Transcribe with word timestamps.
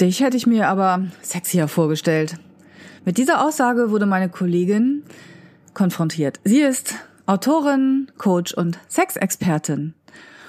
Dich 0.00 0.20
hätte 0.20 0.36
ich 0.36 0.46
mir 0.46 0.68
aber 0.68 1.06
sexier 1.22 1.68
vorgestellt. 1.68 2.36
Mit 3.04 3.16
dieser 3.16 3.44
Aussage 3.46 3.90
wurde 3.90 4.06
meine 4.06 4.28
Kollegin 4.28 5.04
konfrontiert. 5.72 6.40
Sie 6.42 6.60
ist 6.60 6.94
Autorin, 7.26 8.10
Coach 8.18 8.52
und 8.54 8.78
Sexexpertin. 8.88 9.94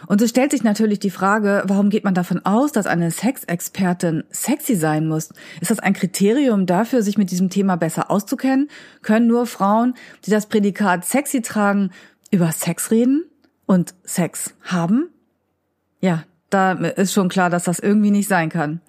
Und 0.07 0.21
es 0.21 0.31
stellt 0.31 0.51
sich 0.51 0.63
natürlich 0.63 0.99
die 0.99 1.09
Frage, 1.09 1.63
warum 1.67 1.89
geht 1.89 2.03
man 2.03 2.13
davon 2.13 2.45
aus, 2.45 2.71
dass 2.71 2.87
eine 2.87 3.11
Sexexpertin 3.11 4.23
sexy 4.29 4.75
sein 4.75 5.07
muss? 5.07 5.29
Ist 5.61 5.71
das 5.71 5.79
ein 5.79 5.93
Kriterium 5.93 6.65
dafür, 6.65 7.01
sich 7.01 7.17
mit 7.17 7.31
diesem 7.31 7.49
Thema 7.49 7.75
besser 7.75 8.11
auszukennen? 8.11 8.69
Können 9.01 9.27
nur 9.27 9.45
Frauen, 9.45 9.93
die 10.25 10.31
das 10.31 10.47
Prädikat 10.47 11.05
sexy 11.05 11.41
tragen, 11.41 11.91
über 12.31 12.51
Sex 12.51 12.91
reden 12.91 13.25
und 13.65 13.93
Sex 14.03 14.53
haben? 14.63 15.09
Ja, 16.01 16.23
da 16.49 16.73
ist 16.73 17.13
schon 17.13 17.29
klar, 17.29 17.49
dass 17.49 17.63
das 17.63 17.79
irgendwie 17.79 18.11
nicht 18.11 18.27
sein 18.27 18.49
kann. 18.49 18.81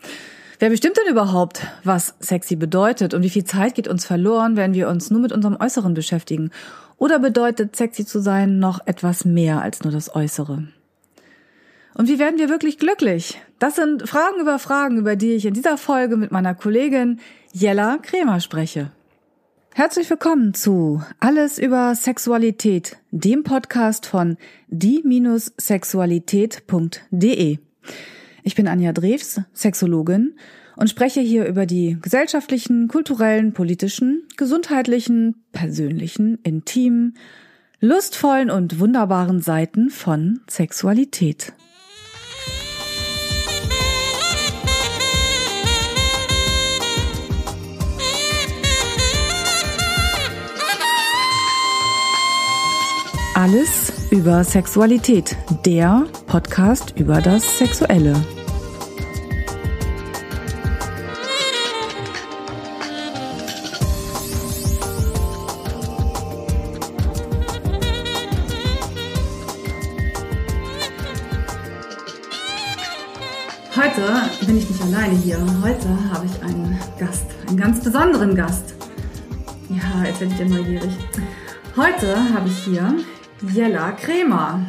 Wer 0.58 0.70
bestimmt 0.70 0.96
denn 0.96 1.12
überhaupt, 1.12 1.66
was 1.84 2.14
sexy 2.18 2.56
bedeutet 2.56 3.12
und 3.12 3.22
wie 3.22 3.28
viel 3.28 3.44
Zeit 3.44 3.74
geht 3.74 3.88
uns 3.88 4.06
verloren, 4.06 4.56
wenn 4.56 4.72
wir 4.72 4.88
uns 4.88 5.10
nur 5.10 5.20
mit 5.20 5.32
unserem 5.32 5.58
Äußeren 5.60 5.92
beschäftigen? 5.92 6.50
Oder 6.96 7.18
bedeutet 7.18 7.76
sexy 7.76 8.06
zu 8.06 8.20
sein 8.20 8.58
noch 8.58 8.80
etwas 8.86 9.26
mehr 9.26 9.60
als 9.60 9.84
nur 9.84 9.92
das 9.92 10.14
Äußere? 10.14 10.66
Und 11.92 12.08
wie 12.08 12.18
werden 12.18 12.38
wir 12.38 12.48
wirklich 12.48 12.78
glücklich? 12.78 13.38
Das 13.58 13.76
sind 13.76 14.08
Fragen 14.08 14.40
über 14.40 14.58
Fragen, 14.58 14.96
über 14.96 15.14
die 15.14 15.32
ich 15.32 15.44
in 15.44 15.52
dieser 15.52 15.76
Folge 15.76 16.16
mit 16.16 16.32
meiner 16.32 16.54
Kollegin 16.54 17.20
Jella 17.52 17.98
Kremer 17.98 18.40
spreche. 18.40 18.92
Herzlich 19.74 20.08
willkommen 20.08 20.54
zu 20.54 21.02
Alles 21.20 21.58
über 21.58 21.94
Sexualität, 21.94 22.96
dem 23.10 23.44
Podcast 23.44 24.06
von 24.06 24.38
die-sexualität.de. 24.68 27.58
Ich 28.46 28.54
bin 28.54 28.68
Anja 28.68 28.92
Drews, 28.92 29.40
Sexologin 29.54 30.36
und 30.76 30.88
spreche 30.88 31.20
hier 31.20 31.46
über 31.46 31.66
die 31.66 31.98
gesellschaftlichen, 32.00 32.86
kulturellen, 32.86 33.52
politischen, 33.52 34.22
gesundheitlichen, 34.36 35.42
persönlichen, 35.50 36.38
intimen, 36.44 37.16
lustvollen 37.80 38.48
und 38.52 38.78
wunderbaren 38.78 39.40
Seiten 39.40 39.90
von 39.90 40.42
Sexualität. 40.48 41.54
Alles 53.34 53.92
über 54.12 54.44
Sexualität, 54.44 55.36
der 55.64 56.06
Podcast 56.28 56.94
über 56.96 57.20
das 57.20 57.58
Sexuelle. 57.58 58.14
Alleine 75.06 75.22
hier. 75.22 75.38
Heute 75.62 75.88
habe 76.12 76.26
ich 76.26 76.42
einen 76.42 76.76
Gast, 76.98 77.26
einen 77.46 77.56
ganz 77.56 77.80
besonderen 77.80 78.34
Gast. 78.34 78.74
Ja, 79.68 80.04
jetzt 80.04 80.20
werde 80.20 80.34
ich 80.34 80.40
ja 80.40 80.46
neugierig. 80.46 80.90
Heute 81.76 82.16
habe 82.34 82.48
ich 82.48 82.58
hier 82.64 82.92
Jella 83.52 83.92
Kremer. 83.92 84.66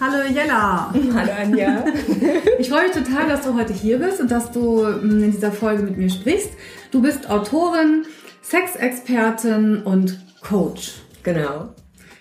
Hallo 0.00 0.22
Jella. 0.32 0.92
Hallo 1.14 1.32
Anja. 1.38 1.84
Ich 2.58 2.70
freue 2.70 2.88
mich 2.88 2.92
total, 2.92 3.28
dass 3.28 3.42
du 3.42 3.54
heute 3.54 3.72
hier 3.72 3.98
bist 3.98 4.20
und 4.20 4.30
dass 4.30 4.50
du 4.50 4.84
mm, 4.84 5.22
in 5.22 5.30
dieser 5.30 5.52
Folge 5.52 5.82
mit 5.82 5.96
mir 5.96 6.10
sprichst. 6.10 6.50
Du 6.90 7.02
bist 7.02 7.30
Autorin, 7.30 8.04
Sexexpertin 8.42 9.82
und 9.82 10.18
Coach. 10.40 10.94
Genau. 11.22 11.68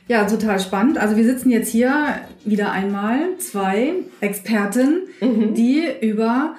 Ja, 0.08 0.26
total 0.26 0.60
spannend. 0.60 0.98
Also 0.98 1.16
wir 1.16 1.24
sitzen 1.24 1.50
jetzt 1.50 1.70
hier 1.70 2.20
wieder 2.46 2.72
einmal 2.72 3.38
zwei 3.40 3.94
Experten, 4.22 5.08
mhm. 5.22 5.54
die 5.54 5.86
über 6.02 6.56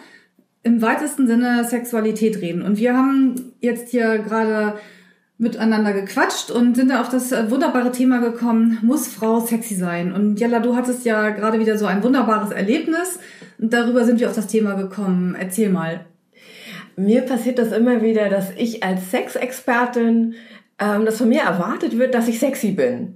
im 0.69 0.83
weitesten 0.83 1.27
Sinne 1.27 1.65
Sexualität 1.65 2.41
reden. 2.41 2.62
Und 2.62 2.79
wir 2.79 2.97
haben 2.97 3.53
jetzt 3.61 3.89
hier 3.89 4.19
gerade 4.19 4.75
miteinander 5.39 5.93
gequatscht 5.93 6.51
und 6.51 6.77
sind 6.77 6.91
dann 6.91 7.01
auf 7.01 7.09
das 7.09 7.33
äh, 7.33 7.51
wunderbare 7.51 7.93
Thema 7.93 8.19
gekommen, 8.19 8.79
muss 8.83 9.09
Frau 9.09 9.41
sexy 9.41 9.77
sein? 9.77 10.12
Und 10.12 10.39
Jella, 10.39 10.59
du 10.61 10.77
hattest 10.77 11.05
ja 11.05 11.31
gerade 11.31 11.61
wieder 11.61 11.79
so 11.79 11.87
ein 11.87 12.03
wunderbares 12.03 12.51
Erlebnis 12.51 13.19
und 13.59 13.73
darüber 13.73 14.05
sind 14.05 14.21
wir 14.21 14.29
auf 14.29 14.34
das 14.34 14.49
Thema 14.49 14.75
gekommen. 14.75 15.37
Erzähl 15.39 15.71
mal. 15.71 16.05
Mir 16.97 17.23
passiert 17.23 17.59
das 17.59 17.73
immer 17.73 18.03
wieder, 18.03 18.29
dass 18.29 18.50
ich 18.56 18.83
als 18.83 19.12
Sexexpertin, 19.12 20.35
ähm, 20.81 21.05
dass 21.05 21.19
von 21.19 21.29
mir 21.29 21.43
erwartet 21.43 21.97
wird, 21.97 22.15
dass 22.15 22.27
ich 22.29 22.41
sexy 22.41 22.73
bin 22.73 23.15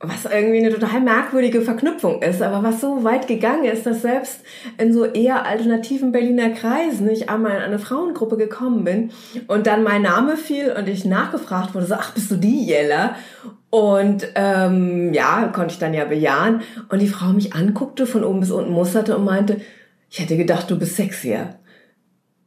was 0.00 0.26
irgendwie 0.26 0.58
eine 0.58 0.72
total 0.72 1.00
merkwürdige 1.00 1.60
Verknüpfung 1.60 2.22
ist, 2.22 2.40
aber 2.40 2.62
was 2.62 2.80
so 2.80 3.02
weit 3.02 3.26
gegangen 3.26 3.64
ist, 3.64 3.84
dass 3.84 4.02
selbst 4.02 4.42
in 4.78 4.92
so 4.92 5.04
eher 5.04 5.44
alternativen 5.44 6.12
Berliner 6.12 6.50
Kreisen 6.50 7.10
ich 7.10 7.28
einmal 7.28 7.56
in 7.56 7.62
eine 7.62 7.80
Frauengruppe 7.80 8.36
gekommen 8.36 8.84
bin 8.84 9.10
und 9.48 9.66
dann 9.66 9.82
mein 9.82 10.02
Name 10.02 10.36
fiel 10.36 10.72
und 10.78 10.88
ich 10.88 11.04
nachgefragt 11.04 11.74
wurde, 11.74 11.86
so, 11.86 11.94
ach, 11.94 12.12
bist 12.12 12.30
du 12.30 12.36
die 12.36 12.64
Jella? 12.64 13.16
Und 13.70 14.28
ähm, 14.36 15.12
ja, 15.12 15.48
konnte 15.48 15.72
ich 15.72 15.78
dann 15.78 15.92
ja 15.92 16.04
bejahen. 16.04 16.62
Und 16.88 17.00
die 17.00 17.08
Frau 17.08 17.32
mich 17.32 17.54
anguckte, 17.54 18.06
von 18.06 18.24
oben 18.24 18.40
bis 18.40 18.50
unten 18.50 18.72
musterte 18.72 19.16
und 19.16 19.24
meinte, 19.24 19.60
ich 20.10 20.20
hätte 20.20 20.36
gedacht, 20.36 20.70
du 20.70 20.78
bist 20.78 20.96
sexier. 20.96 21.56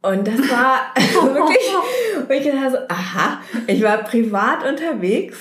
Und 0.02 0.26
das 0.26 0.38
war 0.50 0.92
wirklich, 0.96 1.58
wo 2.26 2.32
ich 2.32 2.42
gedacht 2.42 2.72
so, 2.72 2.78
aha, 2.88 3.40
ich 3.68 3.82
war 3.82 3.98
privat 3.98 4.68
unterwegs 4.68 5.38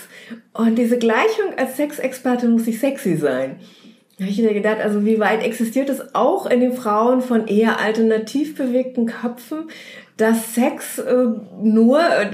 und 0.54 0.76
diese 0.76 1.00
Gleichung 1.00 1.58
als 1.58 1.78
Sexexpertin 1.78 2.52
muss 2.52 2.68
ich 2.68 2.80
sexy 2.80 3.16
sein. 3.16 3.60
Da 4.18 4.26
habe 4.26 4.32
ich 4.32 4.40
mir 4.40 4.54
gedacht, 4.54 4.78
also 4.80 5.04
wie 5.04 5.20
weit 5.20 5.44
existiert 5.44 5.90
es 5.90 6.14
auch 6.14 6.46
in 6.46 6.60
den 6.60 6.74
Frauen 6.74 7.22
von 7.22 7.48
eher 7.48 7.80
alternativ 7.80 8.56
bewegten 8.56 9.08
Köpfen, 9.08 9.70
dass 10.18 10.54
Sex 10.54 11.00
äh, 11.00 11.26
nur 11.60 12.00
äh, 12.00 12.30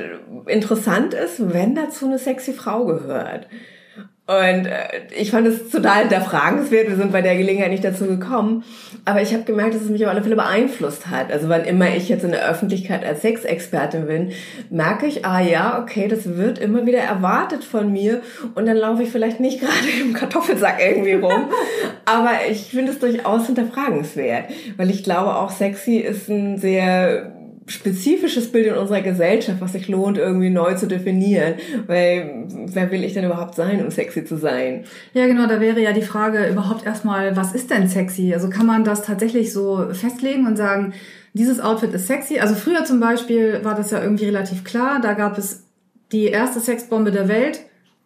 interessant 0.52 1.14
ist, 1.14 1.54
wenn 1.54 1.76
dazu 1.76 2.08
eine 2.08 2.20
sexy 2.20 2.52
Frau 2.52 2.84
gehört. 2.86 3.48
Und 4.28 4.66
äh, 4.66 4.88
ich 5.18 5.32
fand 5.32 5.48
es 5.48 5.70
total 5.70 6.02
hinterfragenswert. 6.02 6.90
Wir 6.90 6.98
sind 6.98 7.14
bei 7.14 7.22
der 7.22 7.38
Gelegenheit 7.38 7.72
nicht 7.72 7.86
dazu 7.86 8.06
gekommen. 8.06 8.66
Aber 9.06 9.22
ich 9.22 9.34
habe 9.34 9.44
gemerkt, 9.44 9.74
dass 9.74 9.84
es 9.84 9.90
mich 9.90 10.06
auf 10.06 10.12
alle 10.12 10.22
Fälle 10.22 10.36
beeinflusst 10.36 11.08
hat. 11.08 11.32
Also 11.32 11.48
wann 11.48 11.64
immer 11.64 11.96
ich 11.96 12.10
jetzt 12.10 12.26
in 12.26 12.32
der 12.32 12.46
Öffentlichkeit 12.46 13.06
als 13.06 13.22
Sexexpertin 13.22 14.06
bin, 14.06 14.32
merke 14.70 15.06
ich, 15.06 15.26
ah 15.26 15.40
ja, 15.40 15.82
okay, 15.82 16.10
das 16.10 16.36
wird 16.36 16.60
immer 16.60 16.86
wieder 16.86 17.00
erwartet 17.00 17.64
von 17.64 17.90
mir. 17.90 18.22
Und 18.54 18.66
dann 18.66 18.76
laufe 18.76 19.04
ich 19.04 19.10
vielleicht 19.10 19.40
nicht 19.40 19.60
gerade 19.62 20.02
im 20.02 20.14
Kartoffelsack 20.14 20.76
irgendwie 20.86 21.14
rum. 21.14 21.46
Aber 22.06 22.32
ich 22.52 22.66
finde 22.66 22.92
es 22.92 23.00
durchaus 23.00 23.46
hinterfragenswert. 23.46 24.50
Weil 24.76 24.90
ich 24.90 25.06
glaube, 25.06 25.36
auch 25.36 25.52
sexy 25.52 26.00
ist 26.00 26.28
ein 26.28 26.58
sehr 26.58 27.37
spezifisches 27.68 28.52
Bild 28.52 28.68
in 28.68 28.76
unserer 28.76 29.02
Gesellschaft, 29.02 29.62
was 29.62 29.74
sich 29.74 29.88
lohnt, 29.88 30.18
irgendwie 30.18 30.50
neu 30.50 30.76
zu 30.76 30.88
definieren. 30.88 31.56
Weil 31.86 32.46
wer 32.48 32.92
will 32.92 33.04
ich 33.04 33.14
denn 33.14 33.26
überhaupt 33.26 33.56
sein, 33.56 33.84
um 33.84 33.92
sexy 33.92 34.26
zu 34.26 34.38
sein? 34.38 34.86
Ja, 35.14 35.28
genau, 35.28 35.48
da 35.48 35.60
wäre 35.60 35.82
ja 35.82 35.92
die 35.92 36.02
Frage 36.02 36.48
überhaupt 36.48 36.86
erstmal, 36.86 37.36
was 37.36 37.54
ist 37.54 37.70
denn 37.70 37.88
sexy? 37.88 38.34
Also 38.34 38.50
kann 38.50 38.66
man 38.66 38.84
das 38.84 39.04
tatsächlich 39.04 39.52
so 39.52 39.88
festlegen 39.92 40.48
und 40.48 40.56
sagen, 40.56 40.94
dieses 41.34 41.60
Outfit 41.60 41.94
ist 41.94 42.08
sexy? 42.08 42.40
Also 42.40 42.56
früher 42.56 42.86
zum 42.86 43.00
Beispiel 43.00 43.60
war 43.64 43.76
das 43.76 43.92
ja 43.92 44.02
irgendwie 44.02 44.26
relativ 44.26 44.64
klar. 44.64 45.00
Da 45.02 45.14
gab 45.14 45.38
es 45.38 45.66
die 46.12 46.28
erste 46.28 46.60
Sexbombe 46.60 47.12
der 47.12 47.28
Welt, 47.28 47.60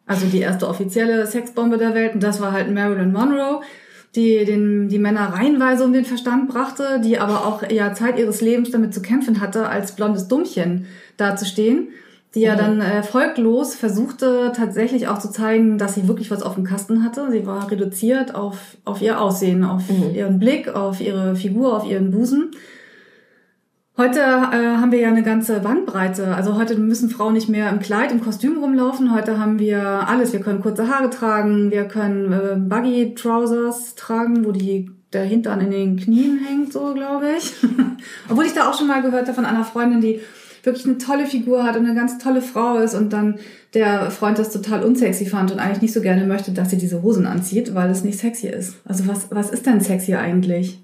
also 0.08 0.26
die 0.26 0.40
erste 0.40 0.68
offizielle 0.68 1.26
Sexbombe 1.28 1.78
der 1.78 1.94
Welt, 1.94 2.16
und 2.16 2.24
das 2.24 2.42
war 2.42 2.52
halt 2.52 2.72
Marilyn 2.72 3.14
Monroe 3.14 3.62
die 4.16 4.44
den, 4.44 4.90
die 4.90 5.00
Männer 5.00 5.34
reihenweise 5.34 5.86
um 5.86 5.94
den 5.94 6.06
Verstand 6.06 6.50
brachte, 6.50 7.00
die 7.04 7.18
aber 7.18 7.46
auch 7.46 7.70
ja 7.70 7.94
Zeit 7.94 8.20
ihres 8.20 8.42
Lebens 8.42 8.72
damit 8.72 8.94
zu 8.94 9.02
kämpfen 9.02 9.40
hatte, 9.40 9.70
als 9.70 9.96
blondes 9.96 10.28
Dummchen 10.28 10.86
dazustehen, 11.16 11.90
die 12.36 12.42
ja 12.42 12.56
mhm. 12.56 12.58
dann 12.58 12.82
erfolglos 12.82 13.76
versuchte 13.76 14.52
tatsächlich 14.56 15.08
auch 15.08 15.20
zu 15.20 15.32
zeigen, 15.32 15.78
dass 15.78 15.96
sie 15.96 16.08
wirklich 16.08 16.30
was 16.30 16.44
auf 16.44 16.56
dem 16.56 16.66
Kasten 16.66 17.04
hatte. 17.04 17.30
Sie 17.32 17.46
war 17.46 17.72
reduziert 17.72 18.36
auf, 18.36 18.78
auf 18.84 19.02
ihr 19.02 19.22
Aussehen, 19.22 19.64
auf 19.64 19.90
mhm. 19.90 20.14
ihren 20.14 20.40
Blick, 20.40 20.68
auf 20.68 21.00
ihre 21.00 21.36
Figur, 21.36 21.76
auf 21.76 21.90
ihren 21.90 22.12
Busen. 22.12 22.52
Heute 23.98 24.20
äh, 24.20 24.78
haben 24.78 24.92
wir 24.92 25.00
ja 25.00 25.10
eine 25.10 25.22
ganze 25.22 25.60
Bandbreite. 25.60 26.34
Also 26.34 26.56
heute 26.56 26.76
müssen 26.76 27.10
Frauen 27.10 27.34
nicht 27.34 27.50
mehr 27.50 27.70
im 27.70 27.80
Kleid, 27.80 28.12
im 28.12 28.22
Kostüm 28.22 28.58
rumlaufen. 28.58 29.14
Heute 29.14 29.38
haben 29.38 29.60
wir 29.60 30.08
alles. 30.08 30.32
Wir 30.32 30.40
können 30.40 30.62
kurze 30.62 30.88
Haare 30.88 31.10
tragen, 31.10 31.72
wir 31.72 31.86
können 31.86 32.32
äh, 32.32 32.56
Buggy 32.58 33.16
Trousers 33.16 33.96
tragen, 33.96 34.46
wo 34.46 34.52
die 34.52 34.90
der 35.12 35.24
Hintern 35.24 35.60
in 35.60 35.72
den 35.72 35.98
Knien 35.98 36.40
hängt, 36.40 36.72
so 36.72 36.94
glaube 36.94 37.26
ich. 37.38 37.54
Obwohl 38.30 38.46
ich 38.46 38.54
da 38.54 38.70
auch 38.70 38.78
schon 38.78 38.88
mal 38.88 39.02
gehört 39.02 39.28
habe 39.28 39.34
von 39.34 39.46
einer 39.46 39.66
Freundin, 39.66 40.00
die 40.00 40.22
wirklich 40.64 40.86
eine 40.86 40.98
tolle 40.98 41.26
Figur 41.26 41.64
hat 41.64 41.76
und 41.76 41.86
eine 41.86 41.96
ganz 41.96 42.18
tolle 42.18 42.42
Frau 42.42 42.78
ist 42.78 42.96
und 42.96 43.12
dann 43.12 43.40
der 43.74 44.10
Freund 44.12 44.40
das 44.40 44.54
total 44.54 44.84
unsexy 44.84 45.26
fand 45.26 45.52
und 45.52 45.60
eigentlich 45.60 45.82
nicht 45.82 45.94
so 45.94 46.02
gerne 46.02 46.26
möchte, 46.26 46.52
dass 46.52 46.70
sie 46.70 46.78
diese 46.78 47.02
Hosen 47.02 47.26
anzieht, 47.26 47.74
weil 47.76 47.90
es 47.90 48.04
nicht 48.04 48.20
sexy 48.20 48.48
ist. 48.48 48.76
Also 48.86 49.08
was, 49.08 49.28
was 49.32 49.50
ist 49.50 49.66
denn 49.66 49.82
sexy 49.82 50.16
eigentlich? 50.16 50.80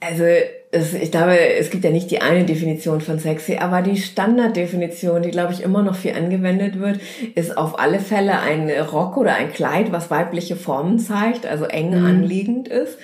Also 0.00 0.24
es, 0.72 0.94
ich 0.94 1.10
glaube, 1.10 1.38
es 1.38 1.70
gibt 1.70 1.84
ja 1.84 1.90
nicht 1.90 2.10
die 2.10 2.20
eine 2.20 2.44
Definition 2.44 3.00
von 3.00 3.18
sexy, 3.18 3.56
aber 3.56 3.82
die 3.82 3.96
Standarddefinition, 3.96 5.20
die 5.22 5.30
glaube 5.30 5.52
ich 5.52 5.62
immer 5.62 5.82
noch 5.82 5.96
viel 5.96 6.14
angewendet 6.14 6.78
wird, 6.78 7.00
ist 7.34 7.58
auf 7.58 7.78
alle 7.78 7.98
Fälle 7.98 8.38
ein 8.40 8.70
Rock 8.70 9.16
oder 9.16 9.34
ein 9.34 9.52
Kleid, 9.52 9.90
was 9.92 10.10
weibliche 10.10 10.56
Formen 10.56 10.98
zeigt, 10.98 11.44
also 11.44 11.64
eng 11.64 11.98
mhm. 11.98 12.06
anliegend 12.06 12.68
ist. 12.68 12.98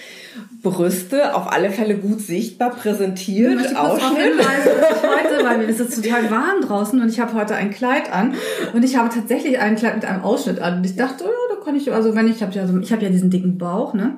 Brüste 0.62 1.34
auf 1.34 1.52
alle 1.52 1.70
Fälle 1.70 1.96
gut 1.96 2.20
sichtbar 2.20 2.70
präsentiert. 2.70 3.60
Ich 3.60 3.76
Ausschnitt. 3.76 4.34
heute, 4.38 5.44
weil 5.44 5.68
es 5.68 5.80
ist 5.80 6.02
total 6.02 6.30
warm 6.30 6.60
draußen 6.62 7.00
und 7.00 7.08
ich 7.08 7.20
habe 7.20 7.34
heute 7.34 7.56
ein 7.56 7.70
Kleid 7.72 8.12
an 8.12 8.34
und 8.72 8.84
ich 8.84 8.96
habe 8.96 9.08
tatsächlich 9.12 9.58
ein 9.58 9.76
Kleid 9.76 9.96
mit 9.96 10.04
einem 10.04 10.22
Ausschnitt 10.22 10.60
an 10.60 10.78
und 10.78 10.86
ich 10.86 10.96
dachte, 10.96 11.24
oh, 11.24 11.54
da 11.54 11.64
kann 11.64 11.76
ich 11.76 11.92
also 11.92 12.14
wenn 12.14 12.28
ich 12.28 12.42
habe 12.42 12.52
ja 12.52 12.66
so 12.66 12.78
ich 12.78 12.92
habe 12.92 13.02
ja 13.02 13.10
diesen 13.10 13.30
dicken 13.30 13.58
Bauch, 13.58 13.92
ne? 13.92 14.16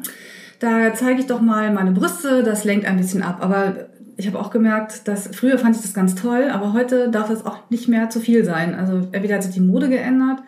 Da 0.58 0.92
zeige 0.94 1.20
ich 1.20 1.26
doch 1.26 1.40
mal 1.40 1.72
meine 1.72 1.92
Brüste, 1.92 2.42
das 2.42 2.64
lenkt 2.64 2.86
ein 2.86 2.96
bisschen 2.96 3.22
ab, 3.22 3.38
aber 3.40 3.88
ich 4.16 4.26
habe 4.26 4.38
auch 4.40 4.50
gemerkt, 4.50 5.06
dass 5.06 5.28
früher 5.28 5.58
fand 5.58 5.76
ich 5.76 5.82
das 5.82 5.94
ganz 5.94 6.16
toll, 6.16 6.48
aber 6.52 6.72
heute 6.72 7.08
darf 7.10 7.30
es 7.30 7.46
auch 7.46 7.70
nicht 7.70 7.88
mehr 7.88 8.10
zu 8.10 8.18
viel 8.18 8.44
sein. 8.44 8.74
Also 8.74 9.08
entweder 9.12 9.36
hat 9.36 9.44
sich 9.44 9.54
die 9.54 9.60
Mode 9.60 9.88
geändert 9.88 10.40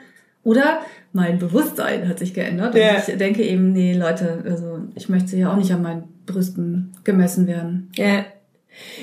oder 0.43 0.81
mein 1.13 1.39
Bewusstsein 1.39 2.09
hat 2.09 2.19
sich 2.19 2.35
geändert. 2.35 2.75
Ja. 2.75 2.97
Und 2.97 3.09
ich 3.09 3.17
denke 3.17 3.45
eben, 3.45 3.73
nee, 3.73 3.95
Leute, 3.95 4.43
also 4.45 4.81
ich 4.97 5.09
möchte 5.09 5.37
ja 5.37 5.53
auch 5.53 5.57
nicht 5.57 5.73
an 5.73 5.83
meinen 5.83 6.05
Brüsten 6.27 6.93
gemessen 7.05 7.47
werden. 7.47 7.91
Ja. 7.95 8.25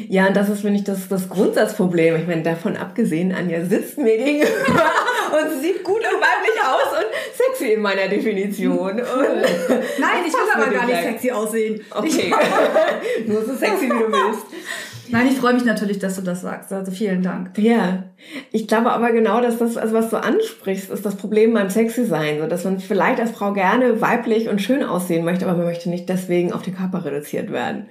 Ja, 0.08 0.28
und 0.28 0.36
das 0.36 0.50
ist, 0.50 0.62
finde 0.62 0.80
ich, 0.80 0.84
das, 0.84 1.08
das 1.08 1.30
Grundsatzproblem. 1.30 2.16
Ich 2.16 2.28
meine, 2.28 2.44
davon 2.44 2.78
abgesehen, 2.78 3.34
Anja 3.34 3.64
sitzt 3.64 3.98
mir 3.98 4.18
gegenüber 4.18 4.48
und 5.42 5.62
sieht 5.62 5.84
gut 5.84 6.00
und 6.00 6.22
weiblich 6.22 6.62
aus 6.64 7.00
und 7.00 7.08
sexy 7.36 7.74
in 7.74 7.82
meiner 7.82 8.08
Definition. 8.08 8.92
Und 8.92 8.98
Nein, 8.98 10.24
ich 10.26 10.34
will 10.34 10.40
aber 10.56 10.72
gar 10.72 10.86
nicht 10.86 11.02
sexy 11.02 11.32
aussehen. 11.32 11.82
Okay. 11.92 12.34
Nur 13.28 13.44
so 13.46 13.56
sexy, 13.56 13.86
wie 13.86 13.90
du 13.90 14.12
willst. 14.12 14.46
Nein, 15.10 15.28
ich 15.28 15.38
freue 15.38 15.54
mich 15.54 15.64
natürlich, 15.64 16.00
dass 16.00 16.16
du 16.16 16.22
das 16.22 16.42
sagst. 16.42 16.72
Also 16.74 16.92
vielen 16.92 17.24
Dank. 17.24 17.58
Ja, 17.58 18.04
ich 18.52 18.68
glaube 18.68 18.92
aber 18.92 19.12
genau, 19.12 19.40
dass 19.42 19.58
das, 19.58 19.78
also 19.78 19.94
was 19.94 20.10
du 20.10 20.18
ansprichst, 20.18 20.90
ist 20.90 21.06
das 21.06 21.16
Problem 21.16 21.54
beim 21.54 21.70
Sexy 21.70 22.06
sein, 22.06 22.40
so 22.40 22.48
dass 22.48 22.66
man 22.66 22.80
vielleicht 22.80 23.20
als 23.20 23.32
Frau 23.32 23.54
gerne 23.54 24.02
weiblich 24.02 24.50
und 24.50 24.62
schön 24.62 24.84
aussehen 24.84 25.24
möchte, 25.24 25.46
aber 25.46 25.58
man 25.58 25.66
möchte 25.66 25.90
nicht 25.90 26.10
deswegen 26.10 26.52
auf 26.52 26.62
den 26.62 26.76
Körper 26.76 27.06
reduziert 27.06 27.52
werden. 27.52 27.88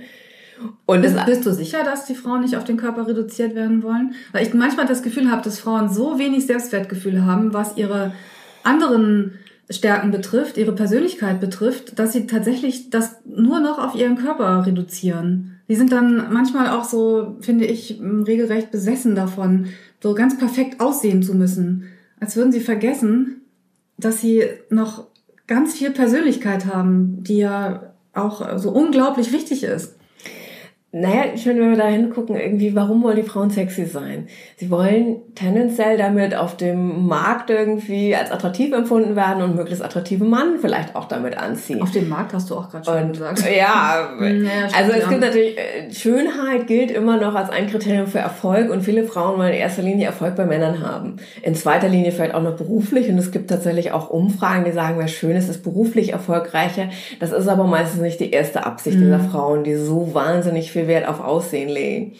Und 0.86 1.02
bist, 1.02 1.16
bist 1.26 1.46
du 1.46 1.52
sicher, 1.52 1.84
dass 1.84 2.06
die 2.06 2.14
Frauen 2.14 2.40
nicht 2.40 2.56
auf 2.56 2.64
den 2.64 2.76
Körper 2.76 3.06
reduziert 3.06 3.54
werden 3.54 3.82
wollen? 3.82 4.14
Weil 4.32 4.46
ich 4.46 4.54
manchmal 4.54 4.86
das 4.86 5.02
Gefühl 5.02 5.30
habe, 5.30 5.42
dass 5.42 5.58
Frauen 5.58 5.88
so 5.88 6.18
wenig 6.18 6.46
Selbstwertgefühl 6.46 7.24
haben, 7.24 7.52
was 7.52 7.76
ihre 7.76 8.12
anderen 8.62 9.32
Stärken 9.68 10.12
betrifft, 10.12 10.58
ihre 10.58 10.72
Persönlichkeit 10.72 11.40
betrifft, 11.40 11.98
dass 11.98 12.12
sie 12.12 12.26
tatsächlich 12.26 12.90
das 12.90 13.16
nur 13.24 13.60
noch 13.60 13.78
auf 13.78 13.96
ihren 13.96 14.16
Körper 14.16 14.64
reduzieren. 14.64 15.60
Die 15.68 15.74
sind 15.74 15.90
dann 15.90 16.32
manchmal 16.32 16.70
auch 16.70 16.84
so, 16.84 17.36
finde 17.40 17.64
ich, 17.64 18.00
regelrecht 18.00 18.70
besessen 18.70 19.16
davon, 19.16 19.66
so 20.00 20.14
ganz 20.14 20.38
perfekt 20.38 20.80
aussehen 20.80 21.22
zu 21.22 21.34
müssen. 21.34 21.84
Als 22.20 22.36
würden 22.36 22.52
sie 22.52 22.60
vergessen, 22.60 23.42
dass 23.98 24.20
sie 24.20 24.44
noch 24.70 25.08
ganz 25.48 25.74
viel 25.74 25.90
Persönlichkeit 25.90 26.66
haben, 26.66 27.24
die 27.24 27.38
ja 27.38 27.94
auch 28.12 28.58
so 28.58 28.70
unglaublich 28.70 29.32
wichtig 29.32 29.64
ist. 29.64 29.95
Naja, 30.98 31.24
ich 31.34 31.42
finde, 31.42 31.60
wenn 31.60 31.70
wir 31.72 31.76
da 31.76 31.88
hingucken, 31.88 32.36
irgendwie, 32.36 32.74
warum 32.74 33.02
wollen 33.02 33.16
die 33.16 33.22
Frauen 33.22 33.50
sexy 33.50 33.84
sein? 33.84 34.28
Sie 34.56 34.70
wollen 34.70 35.16
tendenziell 35.34 35.98
damit 35.98 36.34
auf 36.34 36.56
dem 36.56 37.06
Markt 37.06 37.50
irgendwie 37.50 38.16
als 38.16 38.30
attraktiv 38.30 38.72
empfunden 38.72 39.14
werden 39.14 39.42
und 39.42 39.56
möglichst 39.56 39.84
attraktive 39.84 40.24
Mann 40.24 40.56
vielleicht 40.58 40.96
auch 40.96 41.04
damit 41.04 41.36
anziehen. 41.36 41.82
Auf 41.82 41.90
dem 41.90 42.08
Markt 42.08 42.32
hast 42.32 42.48
du 42.48 42.54
auch 42.56 42.70
gerade 42.70 42.86
schon 42.86 43.02
und, 43.02 43.12
gesagt. 43.12 43.44
Ja, 43.54 44.08
naja, 44.18 44.68
also 44.74 44.92
es 44.92 45.06
gibt 45.06 45.20
natürlich, 45.20 45.58
äh, 45.58 45.92
Schönheit 45.92 46.66
gilt 46.66 46.90
immer 46.90 47.18
noch 47.18 47.34
als 47.34 47.50
ein 47.50 47.66
Kriterium 47.66 48.06
für 48.06 48.20
Erfolg 48.20 48.70
und 48.70 48.80
viele 48.80 49.04
Frauen 49.04 49.38
wollen 49.38 49.52
in 49.52 49.58
erster 49.58 49.82
Linie 49.82 50.06
Erfolg 50.06 50.34
bei 50.34 50.46
Männern 50.46 50.80
haben. 50.80 51.16
In 51.42 51.54
zweiter 51.54 51.88
Linie 51.88 52.10
vielleicht 52.10 52.34
auch 52.34 52.42
noch 52.42 52.56
beruflich 52.56 53.10
und 53.10 53.18
es 53.18 53.32
gibt 53.32 53.50
tatsächlich 53.50 53.92
auch 53.92 54.08
Umfragen, 54.08 54.64
die 54.64 54.72
sagen, 54.72 54.98
wer 54.98 55.08
schön 55.08 55.36
ist, 55.36 55.50
ist 55.50 55.62
beruflich 55.62 56.14
erfolgreicher. 56.14 56.88
Das 57.20 57.32
ist 57.32 57.48
aber 57.48 57.64
meistens 57.64 58.00
nicht 58.00 58.18
die 58.18 58.30
erste 58.30 58.64
Absicht 58.64 58.96
mhm. 58.96 59.02
dieser 59.02 59.20
Frauen, 59.20 59.62
die 59.62 59.74
so 59.74 60.14
wahnsinnig 60.14 60.72
viel 60.72 60.85
Wert 60.88 61.08
auf 61.08 61.20
Aussehen 61.20 61.68
legen. 61.68 62.14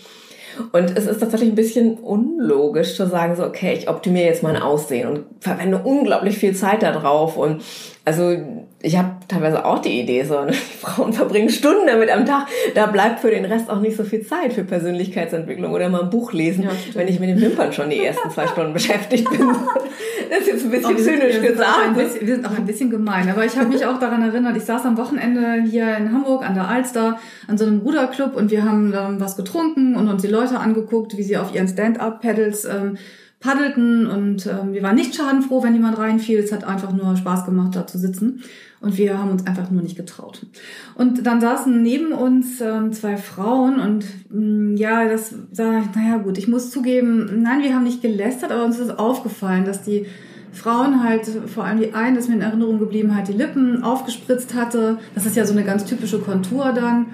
Und 0.73 0.97
es 0.97 1.07
ist 1.07 1.21
tatsächlich 1.21 1.51
ein 1.51 1.55
bisschen 1.55 1.99
unlogisch 1.99 2.97
zu 2.97 3.07
sagen, 3.07 3.37
so, 3.37 3.45
okay, 3.45 3.75
ich 3.75 3.89
optimiere 3.89 4.27
jetzt 4.27 4.43
mein 4.43 4.57
Aussehen 4.57 5.09
und 5.09 5.25
verwende 5.41 5.79
unglaublich 5.79 6.39
viel 6.39 6.55
Zeit 6.55 6.83
darauf 6.83 7.37
und 7.37 7.63
also 8.07 8.37
ich 8.83 8.97
habe 8.97 9.17
teilweise 9.27 9.65
auch 9.65 9.81
die 9.81 10.01
Idee, 10.01 10.23
so 10.23 10.41
ne? 10.45 10.53
Frauen 10.53 11.13
verbringen 11.13 11.49
Stunden 11.49 11.89
damit 11.89 12.09
am 12.11 12.25
Tag. 12.25 12.47
Da 12.75 12.87
bleibt 12.87 13.19
für 13.19 13.31
den 13.31 13.45
Rest 13.45 13.69
auch 13.69 13.81
nicht 13.81 13.97
so 13.97 14.05
viel 14.05 14.25
Zeit 14.25 14.53
für 14.53 14.63
Persönlichkeitsentwicklung 14.63 15.73
oder 15.73 15.89
mal 15.89 16.03
ein 16.03 16.11
Buch 16.11 16.33
lesen, 16.33 16.63
ja, 16.65 16.71
wenn 16.95 17.09
ich 17.09 17.19
mit 17.19 17.31
den 17.31 17.41
Wimpern 17.41 17.73
schon 17.73 17.91
die 17.91 18.05
ersten 18.05 18.31
zwei 18.31 18.47
Stunden 18.47 18.73
beschäftigt 18.73 19.29
bin. 19.29 19.41
Das 20.29 20.41
ist 20.41 20.49
jetzt 20.49 20.65
ein 20.65 20.71
bisschen 20.73 20.99
zynisch 20.99 21.41
wir 21.41 21.53
gesagt. 21.53 21.95
Bisschen, 21.95 22.27
wir 22.27 22.35
sind 22.35 22.47
auch 22.47 22.57
ein 22.57 22.67
bisschen 22.67 22.91
gemein, 22.91 23.31
aber 23.31 23.45
ich 23.45 23.57
habe 23.57 23.69
mich 23.69 23.87
auch 23.87 24.01
daran 24.01 24.23
erinnert, 24.23 24.57
ich 24.57 24.65
saß 24.65 24.85
am 24.85 24.97
Wochenende 24.97 25.63
hier 25.71 25.97
in 25.97 26.13
Hamburg 26.13 26.45
an 26.45 26.55
der 26.55 26.67
Alster 26.67 27.21
an 27.47 27.57
so 27.57 27.65
einem 27.65 27.79
Ruderclub 27.79 28.35
und 28.35 28.51
wir 28.51 28.65
haben 28.65 28.93
ähm, 28.93 29.21
was 29.21 29.37
getrunken 29.37 29.95
und 29.95 30.09
uns 30.09 30.23
die 30.23 30.29
Leute 30.29 30.59
angeguckt, 30.59 31.17
wie 31.17 31.23
sie 31.23 31.37
auf 31.37 31.55
ihren 31.55 31.69
Stand-up-Pedals 31.69 32.65
ähm, 32.65 32.99
paddelten 33.47 34.07
und 34.09 34.47
ähm, 34.47 34.73
wir 34.73 34.83
waren 34.83 34.97
nicht 34.97 35.15
schadenfroh, 35.15 35.63
wenn 35.63 35.75
jemand 35.75 35.99
reinfiel. 35.99 36.41
Es 36.41 36.51
hat 36.51 36.65
einfach 36.65 36.93
nur 36.93 37.17
Spaß 37.17 37.45
gemacht, 37.45 37.77
da 37.77 37.87
zu 37.87 37.97
sitzen. 37.97 38.43
Und 38.81 38.99
wir 38.99 39.19
haben 39.19 39.31
uns 39.31 39.47
einfach 39.47 39.71
nur 39.71 39.83
nicht 39.83 39.97
getraut. 39.97 40.45
Und 40.97 41.25
dann 41.27 41.41
saßen 41.41 41.83
neben 41.83 42.13
uns 42.13 42.61
ähm, 42.61 42.93
zwei 42.93 43.17
Frauen 43.17 43.81
und 43.81 44.05
mh, 44.31 44.75
mm, 44.75 44.77
ja, 44.77 45.09
das 45.09 45.35
sah, 45.53 45.83
naja 45.95 46.19
gut, 46.19 46.37
ich 46.39 46.49
muss 46.49 46.71
zugeben, 46.71 47.43
nein, 47.43 47.63
wir 47.63 47.75
haben 47.75 47.85
nicht 47.85 48.03
gelästert, 48.03 48.53
aber 48.53 48.65
uns 48.65 48.79
ist 48.79 48.99
aufgefallen, 48.99 49.65
dass 49.65 49.83
die 49.83 50.07
Frauen 50.53 51.03
halt, 51.03 51.27
vor 51.47 51.65
allem 51.65 51.79
die 51.79 51.95
eine, 51.95 52.17
das 52.17 52.29
mir 52.29 52.35
in 52.35 52.43
Erinnerung 52.43 52.79
geblieben 52.79 53.15
hat, 53.17 53.29
die 53.29 53.33
Lippen 53.33 53.83
aufgespritzt 53.83 54.55
hatte. 54.55 54.99
Das 55.15 55.25
ist 55.25 55.37
ja 55.37 55.47
so 55.47 55.53
eine 55.53 55.65
ganz 55.65 55.85
typische 55.85 56.19
Kontur 56.19 56.73
dann. 56.73 57.07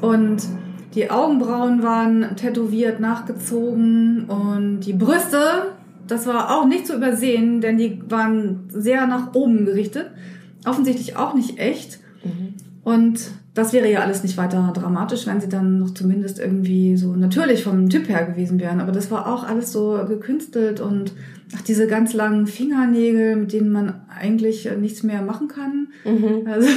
Und 0.00 0.42
die 0.96 1.10
Augenbrauen 1.10 1.82
waren 1.82 2.36
tätowiert, 2.36 3.00
nachgezogen 3.00 4.24
und 4.24 4.80
die 4.80 4.94
Brüste, 4.94 5.74
das 6.08 6.26
war 6.26 6.56
auch 6.56 6.66
nicht 6.66 6.86
zu 6.86 6.96
übersehen, 6.96 7.60
denn 7.60 7.76
die 7.76 8.00
waren 8.08 8.64
sehr 8.70 9.06
nach 9.06 9.34
oben 9.34 9.66
gerichtet. 9.66 10.10
Offensichtlich 10.64 11.16
auch 11.16 11.34
nicht 11.34 11.58
echt. 11.58 12.00
Mhm. 12.24 12.54
Und 12.82 13.20
das 13.52 13.72
wäre 13.72 13.90
ja 13.90 14.00
alles 14.00 14.22
nicht 14.22 14.36
weiter 14.38 14.72
dramatisch, 14.74 15.26
wenn 15.26 15.40
sie 15.40 15.48
dann 15.48 15.80
noch 15.80 15.92
zumindest 15.92 16.38
irgendwie 16.38 16.96
so 16.96 17.14
natürlich 17.14 17.62
vom 17.62 17.90
Typ 17.90 18.08
her 18.08 18.24
gewesen 18.24 18.58
wären. 18.58 18.80
Aber 18.80 18.92
das 18.92 19.10
war 19.10 19.32
auch 19.32 19.44
alles 19.44 19.72
so 19.72 19.98
gekünstelt 20.08 20.80
und 20.80 21.12
ach, 21.54 21.62
diese 21.62 21.86
ganz 21.86 22.14
langen 22.14 22.46
Fingernägel, 22.46 23.36
mit 23.36 23.52
denen 23.52 23.70
man 23.70 24.00
eigentlich 24.08 24.68
nichts 24.78 25.02
mehr 25.02 25.20
machen 25.20 25.48
kann. 25.48 25.88
Mhm. 26.04 26.46
Also, 26.46 26.68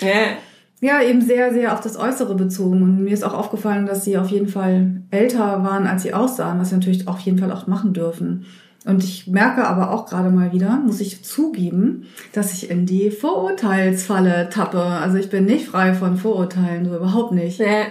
yeah. 0.00 0.36
Ja, 0.80 1.02
eben 1.02 1.20
sehr, 1.20 1.52
sehr 1.52 1.72
auf 1.72 1.80
das 1.80 1.96
Äußere 1.96 2.34
bezogen. 2.34 2.82
Und 2.82 3.02
mir 3.02 3.12
ist 3.12 3.24
auch 3.24 3.34
aufgefallen, 3.34 3.86
dass 3.86 4.04
sie 4.04 4.16
auf 4.16 4.28
jeden 4.28 4.48
Fall 4.48 5.02
älter 5.10 5.64
waren, 5.64 5.86
als 5.86 6.02
sie 6.02 6.14
aussahen, 6.14 6.60
was 6.60 6.70
sie 6.70 6.76
natürlich 6.76 7.08
auf 7.08 7.18
jeden 7.20 7.38
Fall 7.38 7.50
auch 7.50 7.66
machen 7.66 7.92
dürfen. 7.92 8.46
Und 8.84 9.02
ich 9.02 9.26
merke 9.26 9.66
aber 9.66 9.90
auch 9.90 10.06
gerade 10.06 10.30
mal 10.30 10.52
wieder, 10.52 10.76
muss 10.76 11.00
ich 11.00 11.24
zugeben, 11.24 12.04
dass 12.32 12.52
ich 12.52 12.70
in 12.70 12.86
die 12.86 13.10
Vorurteilsfalle 13.10 14.48
tappe. 14.50 14.80
Also 14.80 15.18
ich 15.18 15.30
bin 15.30 15.46
nicht 15.46 15.66
frei 15.66 15.94
von 15.94 16.16
Vorurteilen, 16.16 16.84
so 16.84 16.96
überhaupt 16.96 17.32
nicht. 17.32 17.58
Nee. 17.58 17.86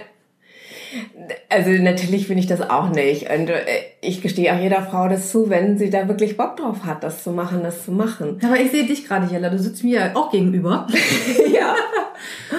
Also 1.48 1.70
natürlich 1.70 2.28
bin 2.28 2.38
ich 2.38 2.46
das 2.46 2.60
auch 2.60 2.90
nicht. 2.90 3.30
Und 3.30 3.48
äh, 3.50 3.64
ich 4.00 4.22
gestehe 4.22 4.54
auch 4.54 4.60
jeder 4.60 4.82
Frau 4.82 5.08
das 5.08 5.30
zu, 5.30 5.50
wenn 5.50 5.78
sie 5.78 5.90
da 5.90 6.08
wirklich 6.08 6.36
Bock 6.36 6.56
drauf 6.56 6.84
hat, 6.84 7.02
das 7.02 7.22
zu 7.22 7.30
machen, 7.30 7.62
das 7.62 7.84
zu 7.84 7.92
machen. 7.92 8.38
Aber 8.44 8.58
ich 8.58 8.70
sehe 8.70 8.84
dich 8.84 9.06
gerade, 9.06 9.26
Jella, 9.30 9.50
du 9.50 9.58
sitzt 9.58 9.84
mir 9.84 10.12
auch 10.14 10.30
gegenüber. 10.30 10.86
ja. 11.52 11.74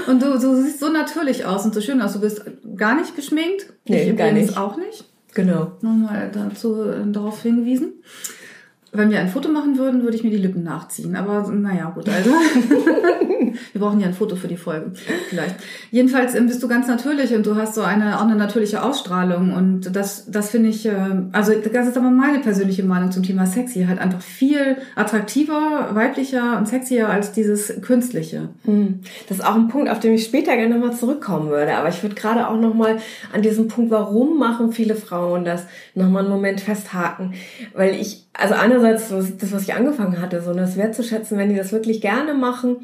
Und 0.07 0.21
du, 0.21 0.39
du 0.39 0.61
siehst 0.61 0.79
so 0.79 0.89
natürlich 0.89 1.45
aus 1.45 1.65
und 1.65 1.73
so 1.73 1.81
schön 1.81 2.01
aus. 2.01 2.13
Du 2.13 2.21
bist 2.21 2.43
gar 2.75 2.95
nicht 2.95 3.15
geschminkt. 3.15 3.73
Nee, 3.87 4.09
ich 4.09 4.17
gar 4.17 4.31
nicht. 4.31 4.57
auch 4.57 4.77
nicht. 4.77 5.05
Genau. 5.33 5.73
Nochmal 5.81 6.31
dazu 6.33 6.83
äh, 6.83 7.11
darauf 7.11 7.41
hingewiesen 7.43 7.93
wenn 8.91 9.11
wir 9.11 9.19
ein 9.19 9.29
Foto 9.29 9.49
machen 9.49 9.77
würden, 9.77 10.03
würde 10.03 10.17
ich 10.17 10.23
mir 10.23 10.31
die 10.31 10.37
Lippen 10.37 10.63
nachziehen. 10.63 11.15
Aber 11.15 11.47
naja, 11.51 11.91
gut, 11.93 12.09
also. 12.09 12.31
wir 13.71 13.81
brauchen 13.81 13.99
ja 13.99 14.07
ein 14.07 14.13
Foto 14.13 14.35
für 14.35 14.47
die 14.47 14.57
Folge. 14.57 14.91
Vielleicht. 15.29 15.55
Jedenfalls 15.91 16.35
ähm, 16.35 16.47
bist 16.47 16.61
du 16.63 16.67
ganz 16.67 16.87
natürlich 16.87 17.33
und 17.33 17.45
du 17.45 17.55
hast 17.55 17.75
so 17.75 17.81
eine, 17.81 18.17
auch 18.17 18.23
eine 18.23 18.35
natürliche 18.35 18.83
Ausstrahlung. 18.83 19.53
Und 19.53 19.95
das, 19.95 20.29
das 20.29 20.49
finde 20.49 20.69
ich, 20.69 20.85
äh, 20.85 20.93
also 21.31 21.53
das 21.53 21.87
ist 21.87 21.97
aber 21.97 22.09
meine 22.09 22.39
persönliche 22.39 22.83
Meinung 22.83 23.11
zum 23.11 23.23
Thema 23.23 23.45
sexy. 23.45 23.85
Halt 23.87 23.99
einfach 23.99 24.21
viel 24.21 24.77
attraktiver, 24.95 25.89
weiblicher 25.93 26.57
und 26.57 26.67
sexier 26.67 27.09
als 27.09 27.31
dieses 27.31 27.81
künstliche. 27.81 28.49
Hm. 28.65 29.01
Das 29.27 29.39
ist 29.39 29.45
auch 29.45 29.55
ein 29.55 29.67
Punkt, 29.67 29.89
auf 29.89 29.99
den 29.99 30.13
ich 30.13 30.25
später 30.25 30.55
gerne 30.55 30.77
nochmal 30.77 30.95
zurückkommen 30.95 31.49
würde. 31.49 31.75
Aber 31.75 31.89
ich 31.89 32.01
würde 32.01 32.15
gerade 32.15 32.47
auch 32.47 32.59
nochmal 32.59 32.97
an 33.33 33.41
diesem 33.41 33.67
Punkt, 33.67 33.91
warum 33.91 34.37
machen 34.37 34.71
viele 34.71 34.95
Frauen 34.95 35.45
das, 35.45 35.65
nochmal 35.95 36.23
einen 36.23 36.31
Moment 36.31 36.61
festhaken. 36.61 37.33
Weil 37.73 37.93
ich, 37.95 38.28
also 38.39 38.55
einerseits 38.55 39.09
das, 39.09 39.51
was 39.51 39.63
ich 39.63 39.73
angefangen 39.73 40.21
hatte, 40.21 40.41
so 40.41 40.53
das 40.53 40.77
wertzuschätzen, 40.77 41.37
wenn 41.37 41.49
die 41.49 41.55
das 41.55 41.71
wirklich 41.71 42.01
gerne 42.01 42.33
machen, 42.33 42.77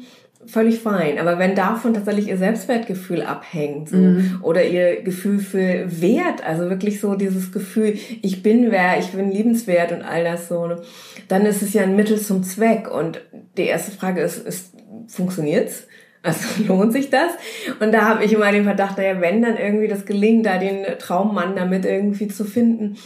völlig 0.46 0.78
fein. 0.80 1.18
Aber 1.18 1.38
wenn 1.38 1.54
davon 1.54 1.94
tatsächlich 1.94 2.28
ihr 2.28 2.36
Selbstwertgefühl 2.36 3.22
abhängt 3.22 3.88
so, 3.88 3.96
mhm. 3.96 4.38
oder 4.42 4.64
ihr 4.64 5.02
Gefühl 5.02 5.38
für 5.38 5.86
Wert, 6.00 6.46
also 6.46 6.68
wirklich 6.70 7.00
so 7.00 7.14
dieses 7.14 7.52
Gefühl, 7.52 7.98
ich 8.22 8.42
bin 8.42 8.70
wer, 8.70 8.98
ich 8.98 9.08
bin 9.08 9.30
liebenswert 9.30 9.92
und 9.92 10.02
all 10.02 10.24
das 10.24 10.48
so, 10.48 10.66
ne, 10.66 10.80
dann 11.28 11.46
ist 11.46 11.62
es 11.62 11.72
ja 11.72 11.82
ein 11.82 11.96
Mittel 11.96 12.20
zum 12.20 12.42
Zweck. 12.44 12.90
Und 12.90 13.20
die 13.56 13.64
erste 13.64 13.90
Frage 13.90 14.20
ist, 14.20 14.46
ist 14.46 14.72
funktioniert's? 15.08 15.86
Also 16.22 16.46
lohnt 16.66 16.92
sich 16.92 17.10
das? 17.10 17.32
Und 17.80 17.92
da 17.92 18.02
habe 18.02 18.24
ich 18.24 18.32
immer 18.32 18.52
den 18.52 18.64
Verdacht, 18.64 18.98
naja, 18.98 19.20
wenn 19.20 19.42
dann 19.42 19.56
irgendwie 19.56 19.88
das 19.88 20.06
gelingt, 20.06 20.46
da 20.46 20.58
den 20.58 20.84
Traummann 20.98 21.56
damit 21.56 21.84
irgendwie 21.84 22.28
zu 22.28 22.44
finden, 22.44 22.96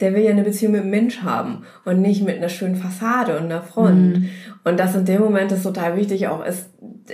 der 0.00 0.14
will 0.14 0.22
ja 0.22 0.30
eine 0.30 0.44
Beziehung 0.44 0.72
mit 0.72 0.82
einem 0.82 0.90
Mensch 0.90 1.22
haben 1.22 1.64
und 1.84 2.00
nicht 2.00 2.24
mit 2.24 2.36
einer 2.36 2.48
schönen 2.48 2.76
Fassade 2.76 3.36
und 3.36 3.46
einer 3.46 3.62
Front. 3.62 4.18
Mhm. 4.18 4.28
Und 4.64 4.78
das 4.78 4.94
in 4.94 5.04
dem 5.04 5.20
Moment 5.20 5.50
ist 5.50 5.64
total 5.64 5.96
wichtig 5.96 6.28
auch 6.28 6.44
ist, 6.44 6.70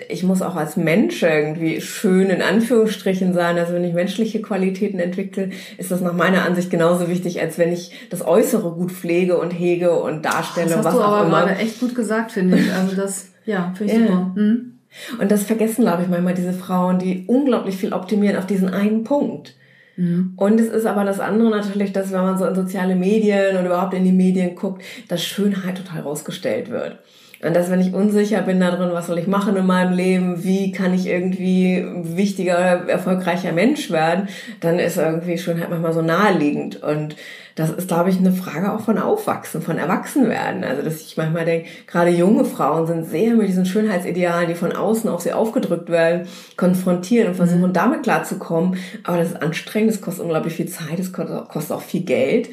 ich 0.09 0.23
muss 0.23 0.43
auch 0.43 0.57
als 0.57 0.77
Mensch 0.77 1.23
irgendwie 1.23 1.81
schön 1.81 2.29
in 2.29 2.43
Anführungsstrichen 2.43 3.33
sein. 3.33 3.57
Also 3.57 3.73
wenn 3.73 3.85
ich 3.85 3.95
menschliche 3.95 4.43
Qualitäten 4.43 4.99
entwickle, 4.99 5.51
ist 5.79 5.91
das 5.91 6.01
nach 6.01 6.13
meiner 6.13 6.45
Ansicht 6.45 6.71
genauso 6.71 7.09
wichtig, 7.09 7.41
als 7.41 7.57
wenn 7.57 7.73
ich 7.73 7.93
das 8.11 8.27
Äußere 8.27 8.73
gut 8.73 8.93
pflege 8.93 9.39
und 9.39 9.51
hege 9.51 9.99
und 9.99 10.25
darstelle. 10.25 10.69
Das 10.69 10.79
hast 10.79 10.85
was 10.85 10.95
du 10.95 11.01
aber 11.01 11.27
immer. 11.27 11.47
gerade 11.47 11.61
echt 11.61 11.81
gut 11.81 11.95
gesagt, 11.95 12.33
finde 12.33 12.59
ich. 12.59 12.73
Also 12.73 12.97
das, 12.97 13.31
ja, 13.47 13.73
finde 13.77 13.93
ich 13.93 13.99
ja. 14.01 14.07
super. 14.07 14.33
Mhm. 14.35 14.73
Und 15.21 15.31
das 15.31 15.45
vergessen, 15.45 15.83
glaube 15.83 16.03
ich, 16.03 16.09
manchmal 16.09 16.35
diese 16.35 16.53
Frauen, 16.53 16.99
die 16.99 17.25
unglaublich 17.27 17.77
viel 17.77 17.93
optimieren 17.93 18.37
auf 18.37 18.47
diesen 18.47 18.69
einen 18.69 19.05
Punkt. 19.05 19.57
Mhm. 19.97 20.33
Und 20.37 20.61
es 20.61 20.69
ist 20.69 20.87
aber 20.87 21.05
das 21.05 21.21
andere 21.21 21.51
natürlich, 21.51 21.93
dass 21.93 22.13
wenn 22.13 22.23
man 22.23 22.39
so 22.39 22.47
in 22.47 22.55
soziale 22.55 22.97
Medien 22.97 23.57
und 23.57 23.67
überhaupt 23.67 23.95
in 23.95 24.05
die 24.05 24.13
Medien 24.13 24.55
guckt, 24.55 24.83
dass 25.09 25.25
Schönheit 25.25 25.77
total 25.77 26.03
rausgestellt 26.03 26.71
wird. 26.71 26.99
Und 27.45 27.55
dass 27.55 27.71
wenn 27.71 27.81
ich 27.81 27.93
unsicher 27.93 28.41
bin 28.41 28.59
darin, 28.59 28.93
was 28.93 29.07
soll 29.07 29.19
ich 29.19 29.27
machen 29.27 29.55
in 29.57 29.67
meinem 29.67 29.93
Leben, 29.93 30.45
wie 30.45 30.73
kann 30.73 30.95
ich 30.95 31.07
irgendwie 31.07 31.87
wichtiger, 32.03 32.89
erfolgreicher 32.89 33.53
Mensch 33.53 33.91
werden, 33.91 34.29
dann 34.61 34.79
ist 34.79 34.97
irgendwie 34.97 35.37
Schönheit 35.37 35.69
manchmal 35.69 35.93
so 35.93 36.01
naheliegend. 36.01 36.83
Und 36.83 37.17
das 37.55 37.71
ist, 37.71 37.89
glaube 37.89 38.11
ich, 38.11 38.19
eine 38.19 38.33
Frage 38.33 38.73
auch 38.73 38.81
von 38.81 38.99
Aufwachsen, 38.99 39.63
von 39.63 39.79
Erwachsenwerden. 39.79 40.65
Also, 40.65 40.83
dass 40.83 41.03
ich 41.03 41.17
manchmal 41.17 41.45
denke, 41.45 41.69
gerade 41.87 42.11
junge 42.11 42.45
Frauen 42.45 42.87
sind 42.87 43.05
sehr 43.05 43.35
mit 43.35 43.47
diesen 43.47 43.67
Schönheitsidealen, 43.67 44.49
die 44.49 44.55
von 44.55 44.73
außen 44.73 45.11
auf 45.11 45.21
sie 45.21 45.33
aufgedrückt 45.33 45.91
werden, 45.91 46.27
konfrontiert 46.57 47.29
und 47.29 47.35
versuchen, 47.35 47.69
mhm. 47.69 47.73
damit 47.75 48.03
klarzukommen. 48.05 48.79
Aber 49.05 49.19
das 49.19 49.29
ist 49.29 49.43
anstrengend, 49.43 49.93
das 49.93 50.01
kostet 50.01 50.25
unglaublich 50.25 50.55
viel 50.55 50.69
Zeit, 50.69 50.99
es 50.99 51.13
kostet 51.13 51.73
auch 51.73 51.83
viel 51.83 52.03
Geld. 52.03 52.49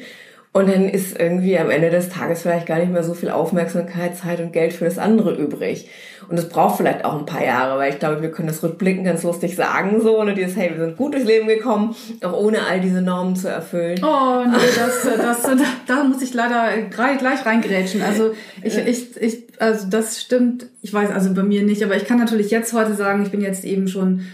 Und 0.54 0.68
dann 0.68 0.86
ist 0.86 1.18
irgendwie 1.18 1.58
am 1.58 1.70
Ende 1.70 1.88
des 1.88 2.10
Tages 2.10 2.42
vielleicht 2.42 2.66
gar 2.66 2.78
nicht 2.78 2.92
mehr 2.92 3.02
so 3.02 3.14
viel 3.14 3.30
Aufmerksamkeit, 3.30 4.18
Zeit 4.18 4.38
und 4.38 4.52
Geld 4.52 4.74
für 4.74 4.84
das 4.84 4.98
andere 4.98 5.34
übrig. 5.34 5.88
Und 6.28 6.38
es 6.38 6.50
braucht 6.50 6.76
vielleicht 6.76 7.06
auch 7.06 7.18
ein 7.18 7.24
paar 7.24 7.42
Jahre, 7.42 7.78
weil 7.78 7.90
ich 7.90 7.98
glaube, 7.98 8.20
wir 8.20 8.30
können 8.30 8.48
das 8.48 8.62
rückblickend 8.62 9.06
ganz 9.06 9.22
lustig 9.22 9.56
sagen, 9.56 10.02
so, 10.02 10.20
und 10.20 10.34
dieses, 10.34 10.54
hey, 10.54 10.70
wir 10.70 10.84
sind 10.84 10.98
gut 10.98 11.14
durchs 11.14 11.26
Leben 11.26 11.48
gekommen, 11.48 11.96
auch 12.22 12.34
ohne 12.34 12.66
all 12.66 12.80
diese 12.80 13.00
Normen 13.00 13.34
zu 13.34 13.48
erfüllen. 13.48 13.98
Oh, 14.04 14.44
nee, 14.46 14.58
das, 14.76 15.16
das, 15.16 15.42
da, 15.42 15.56
da 15.86 16.04
muss 16.04 16.20
ich 16.20 16.34
leider 16.34 16.82
gleich, 16.90 17.18
gleich 17.18 17.46
reingrätschen. 17.46 18.02
Also, 18.02 18.32
ich, 18.62 18.76
ich, 18.76 19.16
ich, 19.16 19.44
also, 19.58 19.88
das 19.88 20.20
stimmt. 20.20 20.66
Ich 20.82 20.92
weiß 20.92 21.10
also 21.12 21.32
bei 21.32 21.42
mir 21.44 21.62
nicht, 21.62 21.82
aber 21.82 21.96
ich 21.96 22.04
kann 22.04 22.18
natürlich 22.18 22.50
jetzt 22.50 22.74
heute 22.74 22.94
sagen, 22.94 23.22
ich 23.22 23.30
bin 23.30 23.40
jetzt 23.40 23.64
eben 23.64 23.88
schon 23.88 24.26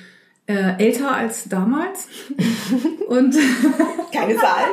äh, 0.49 0.83
älter 0.83 1.15
als 1.15 1.49
damals. 1.49 2.09
und 3.07 3.37
keine 4.13 4.37
Zahl. 4.37 4.65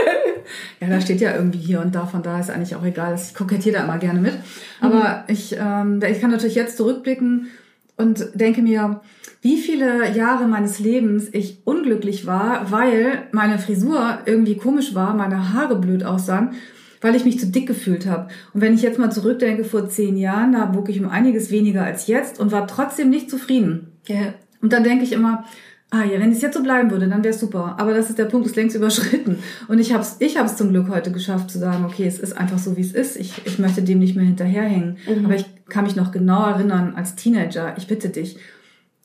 ja, 0.80 0.88
da 0.88 1.00
steht 1.00 1.20
ja 1.20 1.36
irgendwie 1.36 1.58
hier 1.58 1.80
und 1.80 1.94
da, 1.94 2.06
von 2.06 2.22
da 2.22 2.40
ist 2.40 2.50
eigentlich 2.50 2.74
auch 2.74 2.84
egal. 2.84 3.14
Ich 3.14 3.34
kokettiere 3.34 3.76
da 3.76 3.84
immer 3.84 3.98
gerne 3.98 4.20
mit. 4.20 4.34
Aber 4.80 5.24
mhm. 5.26 5.34
ich, 5.34 5.56
ähm, 5.58 6.00
ich 6.10 6.20
kann 6.20 6.30
natürlich 6.30 6.56
jetzt 6.56 6.78
zurückblicken 6.78 7.48
und 7.96 8.26
denke 8.34 8.62
mir, 8.62 9.02
wie 9.42 9.58
viele 9.58 10.12
Jahre 10.12 10.46
meines 10.46 10.78
Lebens 10.78 11.28
ich 11.32 11.58
unglücklich 11.64 12.26
war, 12.26 12.70
weil 12.70 13.24
meine 13.32 13.58
Frisur 13.58 14.18
irgendwie 14.24 14.56
komisch 14.56 14.94
war, 14.94 15.14
meine 15.14 15.52
Haare 15.52 15.76
blöd 15.76 16.04
aussahen, 16.04 16.52
weil 17.00 17.16
ich 17.16 17.24
mich 17.24 17.38
zu 17.38 17.48
dick 17.48 17.66
gefühlt 17.66 18.06
habe. 18.06 18.28
Und 18.54 18.60
wenn 18.60 18.74
ich 18.74 18.82
jetzt 18.82 18.98
mal 18.98 19.10
zurückdenke, 19.10 19.64
vor 19.64 19.88
zehn 19.88 20.16
Jahren, 20.16 20.52
da 20.52 20.74
wog 20.74 20.88
ich 20.88 21.00
um 21.00 21.08
einiges 21.08 21.50
weniger 21.50 21.84
als 21.84 22.06
jetzt 22.06 22.40
und 22.40 22.50
war 22.50 22.66
trotzdem 22.66 23.10
nicht 23.10 23.28
zufrieden. 23.28 23.92
Ja. 24.06 24.32
Und 24.62 24.72
dann 24.72 24.84
denke 24.84 25.04
ich 25.04 25.12
immer, 25.12 25.44
ah 25.90 26.04
ja, 26.04 26.18
wenn 26.18 26.32
es 26.32 26.40
jetzt 26.40 26.56
so 26.56 26.62
bleiben 26.62 26.90
würde, 26.90 27.06
dann 27.06 27.22
wäre 27.22 27.34
super. 27.34 27.76
Aber 27.78 27.92
das 27.92 28.08
ist 28.08 28.18
der 28.18 28.24
Punkt, 28.24 28.46
ist 28.46 28.56
längst 28.56 28.74
überschritten. 28.74 29.38
Und 29.68 29.78
ich 29.78 29.92
habe 29.92 30.02
es 30.02 30.16
ich 30.20 30.38
hab's 30.38 30.56
zum 30.56 30.70
Glück 30.70 30.88
heute 30.88 31.12
geschafft 31.12 31.50
zu 31.50 31.58
sagen, 31.58 31.84
okay, 31.84 32.06
es 32.06 32.18
ist 32.18 32.32
einfach 32.32 32.58
so, 32.58 32.76
wie 32.76 32.80
es 32.80 32.92
ist. 32.92 33.16
Ich, 33.16 33.42
ich 33.44 33.58
möchte 33.58 33.82
dem 33.82 33.98
nicht 33.98 34.16
mehr 34.16 34.24
hinterherhängen. 34.24 34.96
Mhm. 35.06 35.26
Aber 35.26 35.34
ich 35.34 35.44
kann 35.68 35.84
mich 35.84 35.94
noch 35.94 36.10
genau 36.10 36.46
erinnern, 36.46 36.94
als 36.96 37.14
Teenager, 37.14 37.74
ich 37.76 37.86
bitte 37.88 38.08
dich, 38.08 38.38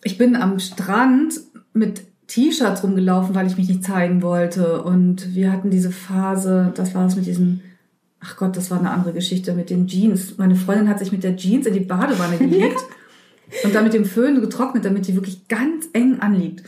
ich 0.04 0.18
bin 0.18 0.36
am 0.36 0.60
Strand 0.60 1.34
mit 1.74 2.04
T-Shirts 2.28 2.84
rumgelaufen, 2.84 3.36
weil 3.36 3.48
ich 3.48 3.58
mich 3.58 3.68
nicht 3.68 3.84
zeigen 3.84 4.22
wollte. 4.22 4.82
Und 4.84 5.36
wir 5.36 5.52
hatten 5.52 5.70
diese 5.70 5.92
Phase, 5.92 6.72
das 6.76 6.96
war 6.96 7.08
es 7.08 7.16
mit 7.18 7.26
diesen, 7.26 7.62
ach 8.22 8.38
Gott, 8.38 8.56
das 8.56 8.72
war 8.72 8.80
eine 8.80 8.92
andere 8.92 9.14
Geschichte 9.14 9.54
mit 9.54 9.70
den 9.70 9.88
Jeans. 9.88 10.38
Meine 10.38 10.56
Freundin 10.56 10.88
hat 10.88 11.00
sich 11.00 11.12
mit 11.12 11.24
der 11.24 11.36
Jeans 11.36 11.68
in 11.68 11.74
die 11.74 11.82
Badewanne 11.82 12.38
gelegt. 12.38 12.80
Und 13.64 13.74
dann 13.74 13.84
mit 13.84 13.94
dem 13.94 14.06
Föhn 14.06 14.42
getrocknet, 14.42 14.86
damit 14.86 15.08
die 15.08 15.16
wirklich 15.16 15.48
ganz 15.48 15.88
eng 15.94 16.20
anliegt. 16.20 16.64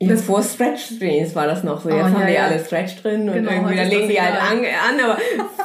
Ja, 0.00 0.08
das 0.08 0.22
vor 0.22 0.42
Stretch 0.42 0.98
Jeans 0.98 1.34
war 1.34 1.46
das 1.46 1.62
noch 1.62 1.80
so. 1.82 1.88
Jetzt 1.88 1.98
oh, 1.98 2.04
haben 2.04 2.20
ja, 2.20 2.26
die 2.26 2.32
ja. 2.32 2.46
alle 2.46 2.64
Stretch 2.64 3.00
drin 3.00 3.28
und 3.28 3.34
genau, 3.34 3.52
irgendwie, 3.52 3.76
dann 3.76 3.88
legen 3.88 4.08
die 4.08 4.20
halt 4.20 4.40
an, 4.40 4.58
an, 4.58 5.00
aber 5.00 5.18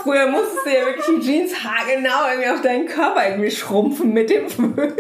früher 0.04 0.28
musstest 0.28 0.66
du 0.66 0.70
ja 0.70 0.86
wirklich 0.86 1.06
die 1.20 1.26
Jeans 1.26 1.64
haargenau 1.64 2.30
irgendwie 2.32 2.50
auf 2.50 2.62
deinen 2.62 2.86
Körper 2.86 3.28
irgendwie 3.28 3.52
schrumpfen 3.52 4.14
mit 4.14 4.30
dem 4.30 4.48
Föhn. 4.50 4.76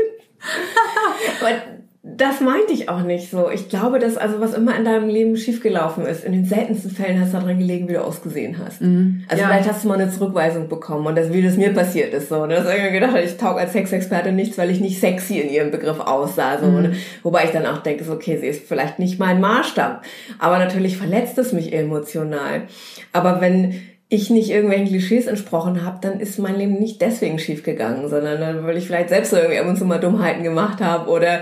aber 1.42 1.79
das 2.02 2.40
meinte 2.40 2.72
ich 2.72 2.88
auch 2.88 3.02
nicht 3.02 3.30
so. 3.30 3.50
Ich 3.50 3.68
glaube, 3.68 4.00
dass 4.00 4.16
also 4.16 4.40
was 4.40 4.54
immer 4.54 4.74
in 4.78 4.86
deinem 4.86 5.10
Leben 5.10 5.36
schiefgelaufen 5.36 6.06
ist, 6.06 6.24
in 6.24 6.32
den 6.32 6.46
seltensten 6.46 6.92
Fällen 6.92 7.20
hast 7.20 7.34
du 7.34 7.40
daran 7.40 7.58
gelegen, 7.58 7.90
wie 7.90 7.94
du 7.94 8.04
ausgesehen 8.04 8.58
hast. 8.58 8.82
Mhm. 8.82 9.26
Also 9.28 9.44
ja. 9.44 9.50
vielleicht 9.50 9.70
hast 9.70 9.84
du 9.84 9.90
mal 9.90 10.00
eine 10.00 10.10
Zurückweisung 10.10 10.70
bekommen 10.70 11.06
und 11.08 11.18
das, 11.18 11.34
wie 11.34 11.42
das 11.42 11.58
mir 11.58 11.74
passiert 11.74 12.14
ist, 12.14 12.30
so. 12.30 12.46
Ne? 12.46 12.56
Dass 12.56 12.70
ich 12.70 12.76
irgendwie 12.76 13.00
gedacht 13.00 13.18
ich 13.22 13.36
taug 13.36 13.60
als 13.60 13.74
Sexexperte 13.74 14.32
nichts, 14.32 14.58
weil 14.58 14.70
ich 14.70 14.80
nicht 14.80 14.98
sexy 14.98 15.40
in 15.40 15.50
ihrem 15.50 15.72
Begriff 15.72 16.00
aussah, 16.00 16.58
so. 16.60 16.68
Mhm. 16.68 16.82
Ne? 16.84 16.94
Wobei 17.22 17.44
ich 17.44 17.52
dann 17.52 17.66
auch 17.66 17.80
denke, 17.80 18.06
so, 18.06 18.14
okay, 18.14 18.38
sie 18.38 18.48
ist 18.48 18.66
vielleicht 18.66 19.00
nicht 19.00 19.20
mein 19.20 19.42
Maßstab. 19.42 20.04
Aber 20.40 20.58
natürlich 20.58 20.98
verletzt 20.98 21.38
es 21.38 21.52
mich 21.52 21.74
emotional. 21.74 22.64
Aber 23.12 23.42
wenn 23.42 23.76
ich 24.10 24.32
nicht 24.32 24.50
irgendwelchen 24.50 24.88
Klischees 24.88 25.28
entsprochen 25.28 25.86
habe, 25.86 26.00
dann 26.02 26.20
ist 26.20 26.40
mein 26.40 26.58
Leben 26.58 26.80
nicht 26.80 27.00
deswegen 27.00 27.38
schiefgegangen, 27.38 28.10
sondern 28.10 28.42
dann, 28.42 28.66
weil 28.66 28.78
ich 28.78 28.88
vielleicht 28.88 29.10
selbst 29.10 29.30
so 29.30 29.38
irgendwie 29.38 29.60
ab 29.60 29.68
und 29.68 29.78
zu 29.78 29.86
mal 29.86 30.00
Dummheiten 30.00 30.44
gemacht 30.44 30.82
habe 30.82 31.10
oder 31.12 31.42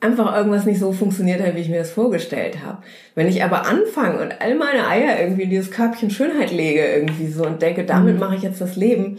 einfach 0.00 0.36
irgendwas 0.36 0.66
nicht 0.66 0.80
so 0.80 0.92
funktioniert 0.92 1.40
hat, 1.40 1.54
wie 1.54 1.60
ich 1.60 1.68
mir 1.68 1.78
das 1.78 1.90
vorgestellt 1.90 2.58
habe. 2.64 2.82
Wenn 3.14 3.28
ich 3.28 3.42
aber 3.42 3.66
anfange 3.66 4.20
und 4.20 4.40
all 4.40 4.56
meine 4.56 4.88
Eier 4.88 5.20
irgendwie 5.20 5.44
in 5.44 5.50
dieses 5.50 5.70
Körbchen 5.70 6.10
Schönheit 6.10 6.50
lege 6.50 6.84
irgendwie 6.84 7.28
so 7.28 7.46
und 7.46 7.62
denke, 7.62 7.84
damit 7.84 8.14
mhm. 8.14 8.20
mache 8.20 8.34
ich 8.34 8.42
jetzt 8.42 8.60
das 8.60 8.76
Leben, 8.76 9.18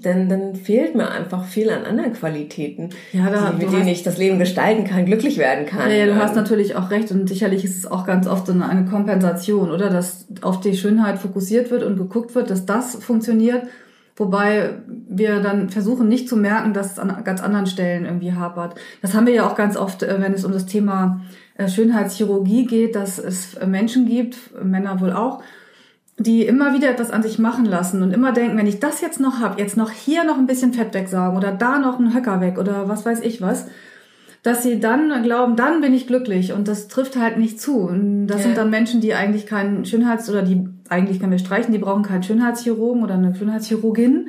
dann, 0.00 0.28
dann 0.28 0.54
fehlt 0.54 0.94
mir 0.94 1.10
einfach 1.10 1.44
viel 1.44 1.70
an 1.70 1.84
anderen 1.84 2.12
Qualitäten, 2.12 2.90
ja, 3.12 3.30
da, 3.30 3.50
die, 3.50 3.64
mit 3.64 3.72
denen 3.72 3.88
ich 3.88 4.02
das 4.02 4.18
Leben 4.18 4.38
gestalten 4.38 4.84
kann, 4.84 5.06
glücklich 5.06 5.38
werden 5.38 5.66
kann. 5.66 5.90
Ja, 5.90 5.96
ja, 5.96 6.06
du 6.06 6.16
hast 6.16 6.34
natürlich 6.36 6.76
auch 6.76 6.90
recht 6.90 7.10
und 7.10 7.28
sicherlich 7.28 7.64
ist 7.64 7.76
es 7.76 7.90
auch 7.90 8.06
ganz 8.06 8.26
oft 8.26 8.48
eine, 8.50 8.68
eine 8.68 8.84
Kompensation, 8.84 9.70
oder? 9.70 9.90
Dass 9.90 10.26
auf 10.42 10.60
die 10.60 10.76
Schönheit 10.76 11.18
fokussiert 11.18 11.70
wird 11.70 11.82
und 11.82 11.96
geguckt 11.96 12.34
wird, 12.34 12.50
dass 12.50 12.66
das 12.66 12.96
funktioniert, 12.96 13.62
wobei 14.16 14.74
wir 15.08 15.40
dann 15.40 15.68
versuchen 15.70 16.08
nicht 16.08 16.28
zu 16.28 16.36
merken, 16.36 16.72
dass 16.72 16.92
es 16.92 16.98
an 16.98 17.22
ganz 17.24 17.42
anderen 17.42 17.66
Stellen 17.66 18.04
irgendwie 18.04 18.32
hapert. 18.32 18.74
Das 19.02 19.14
haben 19.14 19.26
wir 19.26 19.34
ja 19.34 19.48
auch 19.48 19.56
ganz 19.56 19.76
oft, 19.76 20.02
äh, 20.02 20.20
wenn 20.20 20.32
es 20.32 20.44
um 20.44 20.52
das 20.52 20.66
Thema 20.66 21.22
äh, 21.56 21.68
Schönheitschirurgie 21.68 22.66
geht, 22.66 22.94
dass 22.94 23.18
es 23.18 23.58
Menschen 23.66 24.06
gibt, 24.06 24.36
Männer 24.62 25.00
wohl 25.00 25.12
auch, 25.12 25.42
die 26.18 26.46
immer 26.46 26.72
wieder 26.72 26.90
etwas 26.90 27.10
an 27.10 27.22
sich 27.22 27.38
machen 27.38 27.66
lassen 27.66 28.02
und 28.02 28.12
immer 28.12 28.32
denken, 28.32 28.56
wenn 28.56 28.66
ich 28.66 28.80
das 28.80 29.00
jetzt 29.00 29.20
noch 29.20 29.40
hab, 29.40 29.58
jetzt 29.58 29.76
noch 29.76 29.90
hier 29.90 30.24
noch 30.24 30.38
ein 30.38 30.46
bisschen 30.46 30.72
Fett 30.72 30.94
wegsaugen 30.94 31.36
oder 31.36 31.52
da 31.52 31.78
noch 31.78 31.98
einen 31.98 32.14
Höcker 32.14 32.40
weg 32.40 32.58
oder 32.58 32.88
was 32.88 33.04
weiß 33.04 33.20
ich 33.20 33.42
was, 33.42 33.66
dass 34.42 34.62
sie 34.62 34.78
dann 34.78 35.22
glauben, 35.24 35.56
dann 35.56 35.80
bin 35.80 35.92
ich 35.92 36.06
glücklich 36.06 36.52
und 36.52 36.68
das 36.68 36.86
trifft 36.86 37.16
halt 37.16 37.36
nicht 37.36 37.60
zu. 37.60 37.80
Und 37.80 38.28
das 38.28 38.38
ja. 38.38 38.42
sind 38.44 38.56
dann 38.56 38.70
Menschen, 38.70 39.00
die 39.00 39.12
eigentlich 39.12 39.46
keinen 39.46 39.84
Schönheits- 39.84 40.30
oder 40.30 40.42
die 40.42 40.68
eigentlich 40.88 41.18
können 41.18 41.32
wir 41.32 41.40
streichen, 41.40 41.72
die 41.72 41.80
brauchen 41.80 42.04
keinen 42.04 42.22
Schönheitschirurgen 42.22 43.02
oder 43.02 43.14
eine 43.14 43.34
Schönheitschirurgin, 43.34 44.28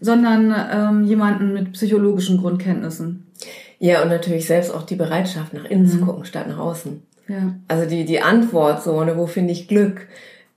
sondern 0.00 0.54
ähm, 0.72 1.04
jemanden 1.04 1.52
mit 1.52 1.72
psychologischen 1.72 2.38
Grundkenntnissen. 2.38 3.26
Ja, 3.78 4.02
und 4.02 4.08
natürlich 4.08 4.46
selbst 4.46 4.74
auch 4.74 4.82
die 4.82 4.96
Bereitschaft, 4.96 5.52
nach 5.52 5.66
innen 5.66 5.84
mhm. 5.84 5.90
zu 5.90 6.00
gucken, 6.00 6.24
statt 6.24 6.48
nach 6.48 6.58
außen. 6.58 7.02
Ja. 7.28 7.54
Also 7.68 7.88
die, 7.88 8.04
die 8.04 8.22
Antwort 8.22 8.82
so, 8.82 9.04
ne, 9.04 9.16
wo 9.16 9.26
finde 9.26 9.52
ich 9.52 9.68
Glück? 9.68 10.08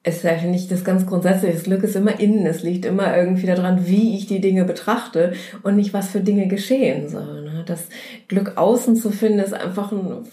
Ist 0.04 0.24
ja, 0.24 0.36
finde 0.36 0.58
ich, 0.58 0.68
das 0.68 0.84
ganz 0.84 1.06
grundsätzliche. 1.06 1.54
Das 1.54 1.64
Glück 1.64 1.84
ist 1.84 1.96
immer 1.96 2.20
innen. 2.20 2.46
Es 2.46 2.62
liegt 2.62 2.86
immer 2.86 3.16
irgendwie 3.16 3.48
daran, 3.48 3.88
wie 3.88 4.18
ich 4.18 4.28
die 4.28 4.42
Dinge 4.42 4.66
betrachte 4.66 5.34
und 5.64 5.78
nicht, 5.78 5.94
was 5.94 6.10
für 6.10 6.20
Dinge 6.20 6.48
geschehen. 6.48 7.08
So, 7.08 7.20
ne? 7.20 7.64
Das 7.66 7.88
Glück 8.28 8.58
außen 8.58 8.98
zu 8.98 9.12
finden, 9.12 9.40
ist 9.40 9.54
einfach 9.54 9.94
ein 9.94 10.26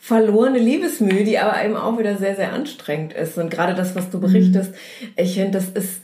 verlorene 0.00 0.58
Liebesmühe, 0.58 1.22
die 1.22 1.38
aber 1.38 1.64
eben 1.64 1.76
auch 1.76 1.98
wieder 1.98 2.16
sehr, 2.16 2.34
sehr 2.34 2.52
anstrengend 2.52 3.12
ist. 3.12 3.38
Und 3.38 3.48
gerade 3.50 3.74
das, 3.74 3.94
was 3.94 4.10
du 4.10 4.20
berichtest, 4.20 4.74
ich 5.16 5.34
finde, 5.34 5.52
das 5.52 5.68
ist 5.68 6.00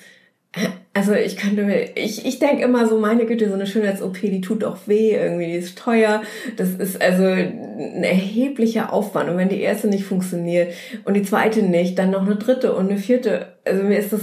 Also 0.97 1.13
ich 1.13 1.37
könnte 1.37 1.63
mir, 1.63 1.95
ich, 1.95 2.25
ich 2.25 2.39
denke 2.39 2.65
immer 2.65 2.89
so, 2.89 2.99
meine 2.99 3.27
Güte, 3.27 3.49
so 3.49 3.55
eine 3.55 3.67
Schönheits-OP, 3.67 4.19
die 4.19 4.41
tut 4.41 4.65
auch 4.65 4.79
weh, 4.87 5.11
irgendwie, 5.11 5.45
die 5.45 5.59
ist 5.59 5.77
teuer. 5.77 6.23
Das 6.57 6.71
ist 6.71 7.03
also 7.03 7.25
ein 7.25 8.03
erheblicher 8.03 8.95
Aufwand. 8.95 9.29
Und 9.29 9.37
wenn 9.37 9.51
die 9.51 9.61
erste 9.61 9.89
nicht 9.89 10.07
funktioniert 10.07 10.73
und 11.05 11.13
die 11.13 11.23
zweite 11.23 11.63
nicht, 11.63 11.99
dann 11.99 12.13
noch 12.13 12.25
eine 12.25 12.37
dritte 12.37 12.75
und 12.75 12.89
eine 12.89 12.99
vierte. 12.99 13.49
Also 13.67 13.83
mir 13.83 13.99
ist 13.99 14.15
das 14.15 14.23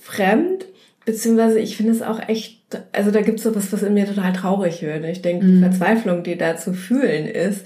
fremd, 0.00 0.64
beziehungsweise 1.04 1.60
ich 1.60 1.76
finde 1.76 1.92
es 1.92 2.02
auch 2.02 2.18
echt, 2.28 2.58
also 2.90 3.12
da 3.12 3.20
gibt 3.20 3.38
es 3.38 3.44
sowas, 3.44 3.72
was 3.72 3.84
in 3.84 3.94
mir 3.94 4.08
total 4.08 4.32
traurig 4.32 4.82
wird. 4.82 5.04
Ich 5.04 5.22
denke, 5.22 5.46
die 5.46 5.52
mhm. 5.52 5.60
Verzweiflung, 5.60 6.24
die 6.24 6.36
da 6.36 6.56
zu 6.56 6.72
fühlen 6.72 7.28
ist, 7.28 7.64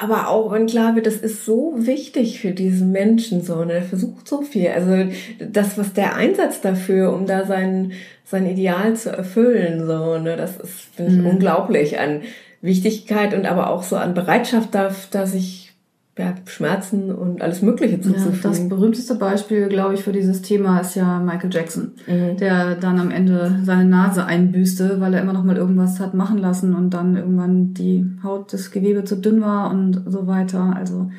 aber 0.00 0.28
auch 0.28 0.50
wenn 0.50 0.66
klar 0.66 0.96
wird, 0.96 1.06
das 1.06 1.16
ist 1.16 1.44
so 1.44 1.74
wichtig 1.76 2.40
für 2.40 2.52
diesen 2.52 2.90
Menschen 2.90 3.42
so, 3.42 3.64
ne? 3.64 3.74
Der 3.74 3.82
versucht 3.82 4.26
so 4.26 4.42
viel. 4.42 4.68
Also 4.68 5.10
das, 5.38 5.78
was 5.78 5.92
der 5.92 6.16
Einsatz 6.16 6.60
dafür, 6.60 7.12
um 7.12 7.26
da 7.26 7.44
sein, 7.44 7.92
sein 8.24 8.46
Ideal 8.46 8.96
zu 8.96 9.10
erfüllen, 9.10 9.86
so, 9.86 10.18
ne, 10.18 10.36
das 10.36 10.56
ist, 10.56 10.94
finde 10.96 11.12
ich, 11.12 11.18
mhm. 11.18 11.26
unglaublich 11.26 12.00
an 12.00 12.22
Wichtigkeit 12.60 13.34
und 13.34 13.46
aber 13.46 13.70
auch 13.70 13.82
so 13.82 13.96
an 13.96 14.14
Bereitschaft 14.14 14.74
da, 14.74 14.94
da 15.10 15.26
sich 15.26 15.63
ja, 16.16 16.34
Schmerzen 16.46 17.12
und 17.12 17.42
alles 17.42 17.60
Mögliche 17.60 18.00
zuzufügen. 18.00 18.38
Ja, 18.42 18.48
das 18.48 18.68
berühmteste 18.68 19.16
Beispiel, 19.16 19.68
glaube 19.68 19.94
ich, 19.94 20.04
für 20.04 20.12
dieses 20.12 20.42
Thema 20.42 20.78
ist 20.78 20.94
ja 20.94 21.18
Michael 21.18 21.52
Jackson, 21.52 21.92
mhm. 22.06 22.36
der 22.36 22.76
dann 22.76 23.00
am 23.00 23.10
Ende 23.10 23.58
seine 23.64 23.84
Nase 23.84 24.24
einbüßte, 24.24 25.00
weil 25.00 25.14
er 25.14 25.22
immer 25.22 25.32
noch 25.32 25.42
mal 25.42 25.56
irgendwas 25.56 25.98
hat 25.98 26.14
machen 26.14 26.38
lassen 26.38 26.74
und 26.74 26.90
dann 26.90 27.16
irgendwann 27.16 27.74
die 27.74 28.06
Haut, 28.22 28.52
das 28.52 28.70
Gewebe 28.70 29.02
zu 29.04 29.16
dünn 29.16 29.40
war 29.40 29.70
und 29.72 30.04
so 30.06 30.28
weiter. 30.28 30.74
Also 30.76 31.10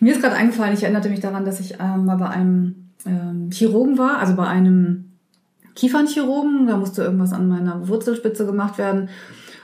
mir 0.00 0.12
ist 0.12 0.22
gerade 0.22 0.36
eingefallen, 0.36 0.72
ich 0.72 0.82
erinnerte 0.82 1.10
mich 1.10 1.20
daran, 1.20 1.44
dass 1.44 1.60
ich 1.60 1.74
ähm, 1.78 2.06
mal 2.06 2.16
bei 2.16 2.28
einem 2.28 2.92
ähm, 3.04 3.50
Chirurgen 3.52 3.98
war, 3.98 4.18
also 4.18 4.34
bei 4.34 4.46
einem 4.46 5.12
Kiefernchirurgen, 5.74 6.66
da 6.66 6.78
musste 6.78 7.02
irgendwas 7.02 7.34
an 7.34 7.48
meiner 7.48 7.88
Wurzelspitze 7.88 8.46
gemacht 8.46 8.78
werden 8.78 9.10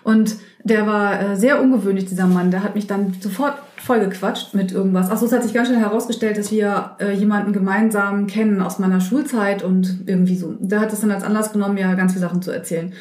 und 0.03 0.37
der 0.63 0.87
war 0.87 1.21
äh, 1.21 1.37
sehr 1.37 1.61
ungewöhnlich, 1.61 2.07
dieser 2.07 2.27
Mann. 2.27 2.51
Der 2.51 2.63
hat 2.63 2.75
mich 2.75 2.87
dann 2.87 3.15
sofort 3.21 3.55
vollgequatscht 3.77 4.55
mit 4.55 4.73
irgendwas. 4.73 5.11
Achso, 5.11 5.25
es 5.25 5.33
hat 5.33 5.43
sich 5.43 5.55
ganz 5.55 5.69
schnell 5.69 5.81
herausgestellt, 5.81 6.37
dass 6.37 6.53
wir 6.53 6.97
äh, 7.01 7.13
jemanden 7.13 7.53
gemeinsam 7.53 8.27
kennen 8.27 8.61
aus 8.61 8.79
meiner 8.79 9.01
Schulzeit 9.01 9.63
und 9.63 10.05
irgendwie 10.07 10.37
so. 10.37 10.55
Der 10.59 10.81
hat 10.81 10.93
es 10.93 11.01
dann 11.01 11.11
als 11.11 11.25
Anlass 11.25 11.53
genommen, 11.53 11.75
mir 11.75 11.95
ganz 11.95 12.13
viele 12.13 12.27
Sachen 12.27 12.43
zu 12.43 12.51
erzählen. 12.51 12.93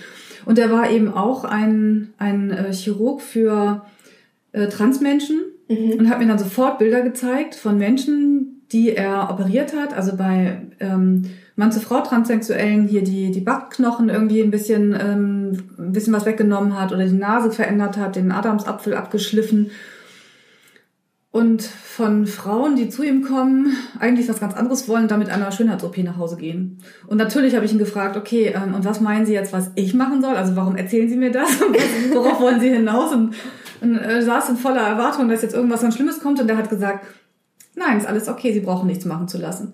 Und 0.45 0.57
der 0.57 0.71
war 0.71 0.89
eben 0.89 1.13
auch 1.13 1.43
ein, 1.43 2.13
ein 2.17 2.51
äh, 2.51 2.73
Chirurg 2.73 3.21
für 3.21 3.85
äh, 4.53 4.67
Transmenschen 4.67 5.41
mhm. 5.67 5.99
und 5.99 6.09
hat 6.09 6.19
mir 6.19 6.27
dann 6.27 6.39
sofort 6.39 6.79
Bilder 6.79 7.01
gezeigt 7.01 7.55
von 7.55 7.77
Menschen, 7.77 8.58
die 8.71 8.95
er 8.95 9.29
operiert 9.31 9.73
hat. 9.75 9.93
Also 9.93 10.15
bei 10.15 10.61
ähm, 10.79 11.29
Mann 11.55 11.71
zu 11.71 11.79
Frau 11.79 12.01
Transsexuellen 12.01 12.87
hier 12.87 13.03
die, 13.03 13.31
die 13.31 13.41
Backknochen 13.41 14.09
irgendwie 14.09 14.41
ein 14.41 14.51
bisschen, 14.51 14.97
ähm, 14.99 15.69
ein 15.77 15.91
bisschen 15.91 16.13
was 16.13 16.25
weggenommen 16.25 16.79
hat 16.79 16.91
oder 16.91 17.05
die 17.05 17.13
Nase 17.13 17.51
verändert 17.51 17.97
hat, 17.97 18.15
den 18.15 18.31
Adamsapfel 18.31 18.93
abgeschliffen. 18.93 19.71
Und 21.31 21.61
von 21.61 22.25
Frauen, 22.25 22.75
die 22.75 22.89
zu 22.89 23.03
ihm 23.03 23.23
kommen, 23.23 23.75
eigentlich 23.99 24.27
was 24.27 24.39
ganz 24.39 24.55
anderes 24.55 24.87
wollen, 24.87 25.07
damit 25.07 25.29
einer 25.29 25.51
Schönheits-OP 25.51 25.97
nach 25.99 26.17
Hause 26.17 26.37
gehen. 26.37 26.79
Und 27.05 27.17
natürlich 27.17 27.55
habe 27.55 27.65
ich 27.65 27.71
ihn 27.71 27.77
gefragt, 27.77 28.17
okay, 28.17 28.55
ähm, 28.55 28.73
und 28.73 28.83
was 28.83 28.99
meinen 28.99 29.27
Sie 29.27 29.33
jetzt, 29.33 29.53
was 29.53 29.69
ich 29.75 29.93
machen 29.93 30.21
soll? 30.23 30.35
Also 30.35 30.55
warum 30.55 30.75
erzählen 30.75 31.07
Sie 31.07 31.17
mir 31.17 31.31
das? 31.31 31.49
Worauf 32.13 32.41
wollen 32.41 32.59
Sie 32.59 32.69
hinaus? 32.69 33.13
Und, 33.13 33.35
und 33.81 33.97
äh, 33.97 34.23
saß 34.23 34.49
in 34.49 34.57
voller 34.57 34.81
Erwartung, 34.81 35.29
dass 35.29 35.43
jetzt 35.43 35.53
irgendwas 35.53 35.81
ganz 35.81 35.95
Schlimmes 35.95 36.19
kommt. 36.19 36.39
Und 36.39 36.47
der 36.47 36.57
hat 36.57 36.71
gesagt, 36.71 37.05
nein, 37.79 37.97
ist 37.97 38.07
alles 38.07 38.27
okay, 38.27 38.53
Sie 38.53 38.59
brauchen 38.59 38.87
nichts 38.87 39.05
machen 39.05 39.27
zu 39.27 39.37
lassen. 39.37 39.73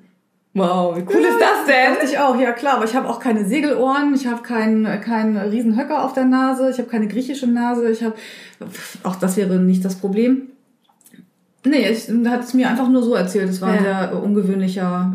Wow, 0.54 0.96
wie 0.96 1.02
cool 1.02 1.22
ja, 1.22 1.30
ist 1.30 1.42
das 1.42 1.66
denn? 1.68 1.94
Dachte 1.96 2.06
ich 2.06 2.18
auch, 2.18 2.40
ja 2.40 2.54
klar, 2.54 2.76
aber 2.76 2.86
ich 2.86 2.96
habe 2.96 3.10
auch 3.10 3.20
keine 3.20 3.44
Segelohren, 3.44 4.16
ich 4.16 4.26
habe 4.26 4.42
keinen 4.42 4.86
keinen 5.02 5.36
riesen 5.36 5.78
Höcker 5.78 6.06
auf 6.06 6.14
der 6.14 6.24
Nase, 6.24 6.70
ich 6.70 6.78
habe 6.78 6.88
keine 6.88 7.10
griechische 7.10 7.46
Nase, 7.46 7.90
ich 7.90 8.02
habe 8.02 8.16
auch 9.04 9.18
das 9.18 9.36
wäre 9.36 9.56
nicht 9.56 9.84
das 9.84 9.96
Problem. 9.96 10.44
Nee, 11.66 11.90
ich, 11.90 12.08
hat 12.28 12.44
es 12.44 12.54
mir 12.54 12.70
einfach 12.70 12.88
nur 12.88 13.04
so 13.04 13.16
erzählt, 13.16 13.50
es 13.50 13.60
war 13.60 13.72
ja. 13.72 13.76
ein 13.76 13.84
sehr 13.84 14.24
ungewöhnlicher 14.24 15.14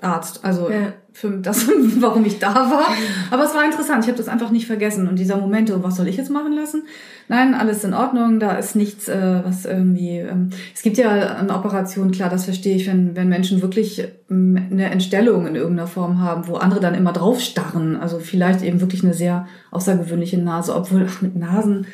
äh, 0.00 0.04
Arzt, 0.04 0.44
also 0.44 0.70
ja. 0.70 0.92
Für 1.16 1.30
das, 1.30 1.66
warum 2.00 2.24
ich 2.24 2.38
da 2.38 2.54
war. 2.54 2.86
Aber 3.30 3.44
es 3.44 3.54
war 3.54 3.64
interessant, 3.64 4.04
ich 4.04 4.08
habe 4.08 4.18
das 4.18 4.28
einfach 4.28 4.50
nicht 4.50 4.66
vergessen 4.66 5.08
und 5.08 5.18
dieser 5.18 5.36
Moment, 5.36 5.72
was 5.82 5.96
soll 5.96 6.08
ich 6.08 6.16
jetzt 6.16 6.30
machen 6.30 6.52
lassen? 6.52 6.84
nein, 7.28 7.54
alles 7.54 7.82
in 7.84 7.94
Ordnung, 7.94 8.38
da 8.38 8.52
ist 8.52 8.76
nichts, 8.76 9.08
äh, 9.08 9.40
was 9.44 9.64
irgendwie. 9.64 10.18
Ähm, 10.18 10.50
es 10.74 10.82
gibt 10.82 10.96
ja 10.96 11.36
eine 11.36 11.54
Operation, 11.54 12.10
klar, 12.10 12.30
das 12.30 12.44
verstehe 12.44 12.76
ich, 12.76 12.86
wenn, 12.86 13.16
wenn 13.16 13.28
Menschen 13.28 13.62
wirklich 13.62 14.06
ähm, 14.30 14.68
eine 14.70 14.90
Entstellung 14.90 15.46
in 15.46 15.56
irgendeiner 15.56 15.88
Form 15.88 16.20
haben, 16.20 16.46
wo 16.46 16.54
andere 16.56 16.80
dann 16.80 16.94
immer 16.94 17.12
drauf 17.12 17.40
starren. 17.40 17.96
Also 17.96 18.18
vielleicht 18.18 18.62
eben 18.62 18.80
wirklich 18.80 19.02
eine 19.02 19.14
sehr 19.14 19.46
außergewöhnliche 19.70 20.38
Nase, 20.38 20.74
obwohl, 20.74 21.06
ach, 21.08 21.22
mit 21.22 21.36
Nasen 21.36 21.86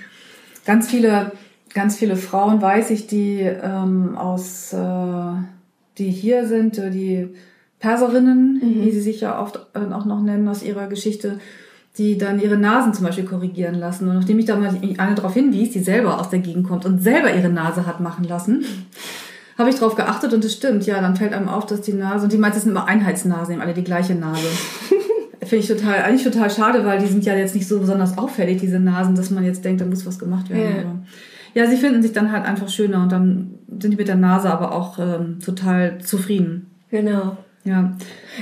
ganz 0.66 0.88
viele, 0.88 1.32
ganz 1.74 1.96
viele 1.96 2.16
Frauen 2.16 2.60
weiß 2.60 2.90
ich, 2.90 3.06
die 3.06 3.40
ähm, 3.40 4.16
aus, 4.16 4.72
äh, 4.72 5.32
die 5.98 6.10
hier 6.10 6.46
sind, 6.46 6.76
die 6.76 7.28
Perserinnen, 7.82 8.60
mhm. 8.62 8.84
wie 8.84 8.92
sie 8.92 9.00
sich 9.00 9.20
ja 9.20 9.42
oft 9.42 9.58
äh, 9.74 9.92
auch 9.92 10.04
noch 10.04 10.22
nennen 10.22 10.46
aus 10.46 10.62
ihrer 10.62 10.86
Geschichte, 10.86 11.40
die 11.98 12.16
dann 12.16 12.40
ihre 12.40 12.56
Nasen 12.56 12.94
zum 12.94 13.04
Beispiel 13.04 13.24
korrigieren 13.24 13.74
lassen. 13.74 14.08
Und 14.08 14.14
nachdem 14.14 14.38
ich 14.38 14.46
da 14.46 14.56
mal 14.56 14.70
eine 14.96 15.14
darauf 15.16 15.34
hinwies, 15.34 15.72
die 15.72 15.80
selber 15.80 16.20
aus 16.20 16.30
der 16.30 16.38
Gegend 16.38 16.66
kommt 16.66 16.86
und 16.86 17.02
selber 17.02 17.34
ihre 17.34 17.48
Nase 17.48 17.84
hat 17.84 17.98
machen 17.98 18.24
lassen, 18.24 18.64
habe 19.58 19.68
ich 19.68 19.76
darauf 19.76 19.96
geachtet 19.96 20.32
und 20.32 20.44
es 20.44 20.54
stimmt. 20.54 20.86
Ja, 20.86 21.00
dann 21.00 21.16
fällt 21.16 21.34
einem 21.34 21.48
auf, 21.48 21.66
dass 21.66 21.80
die 21.80 21.92
Nase, 21.92 22.24
und 22.24 22.32
die 22.32 22.38
meint, 22.38 22.54
es 22.54 22.62
sind 22.62 22.70
immer 22.70 22.86
Einheitsnasen, 22.86 23.60
alle 23.60 23.74
die 23.74 23.84
gleiche 23.84 24.14
Nase. 24.14 24.46
Finde 25.40 25.56
ich 25.56 25.66
total, 25.66 26.02
eigentlich 26.02 26.22
total 26.22 26.50
schade, 26.50 26.86
weil 26.86 27.00
die 27.00 27.08
sind 27.08 27.24
ja 27.24 27.34
jetzt 27.34 27.56
nicht 27.56 27.66
so 27.66 27.80
besonders 27.80 28.16
auffällig, 28.16 28.60
diese 28.60 28.78
Nasen, 28.78 29.16
dass 29.16 29.30
man 29.30 29.44
jetzt 29.44 29.64
denkt, 29.64 29.80
da 29.80 29.86
muss 29.86 30.06
was 30.06 30.20
gemacht 30.20 30.50
werden. 30.50 31.04
Ja. 31.54 31.64
ja, 31.64 31.70
sie 31.70 31.76
finden 31.76 32.00
sich 32.00 32.12
dann 32.12 32.30
halt 32.30 32.44
einfach 32.44 32.68
schöner 32.68 33.02
und 33.02 33.10
dann 33.10 33.58
sind 33.80 33.90
die 33.90 33.96
mit 33.96 34.06
der 34.06 34.14
Nase 34.14 34.52
aber 34.52 34.72
auch 34.72 35.00
ähm, 35.00 35.40
total 35.44 35.98
zufrieden. 35.98 36.70
Genau. 36.90 37.38
Ja. 37.64 37.92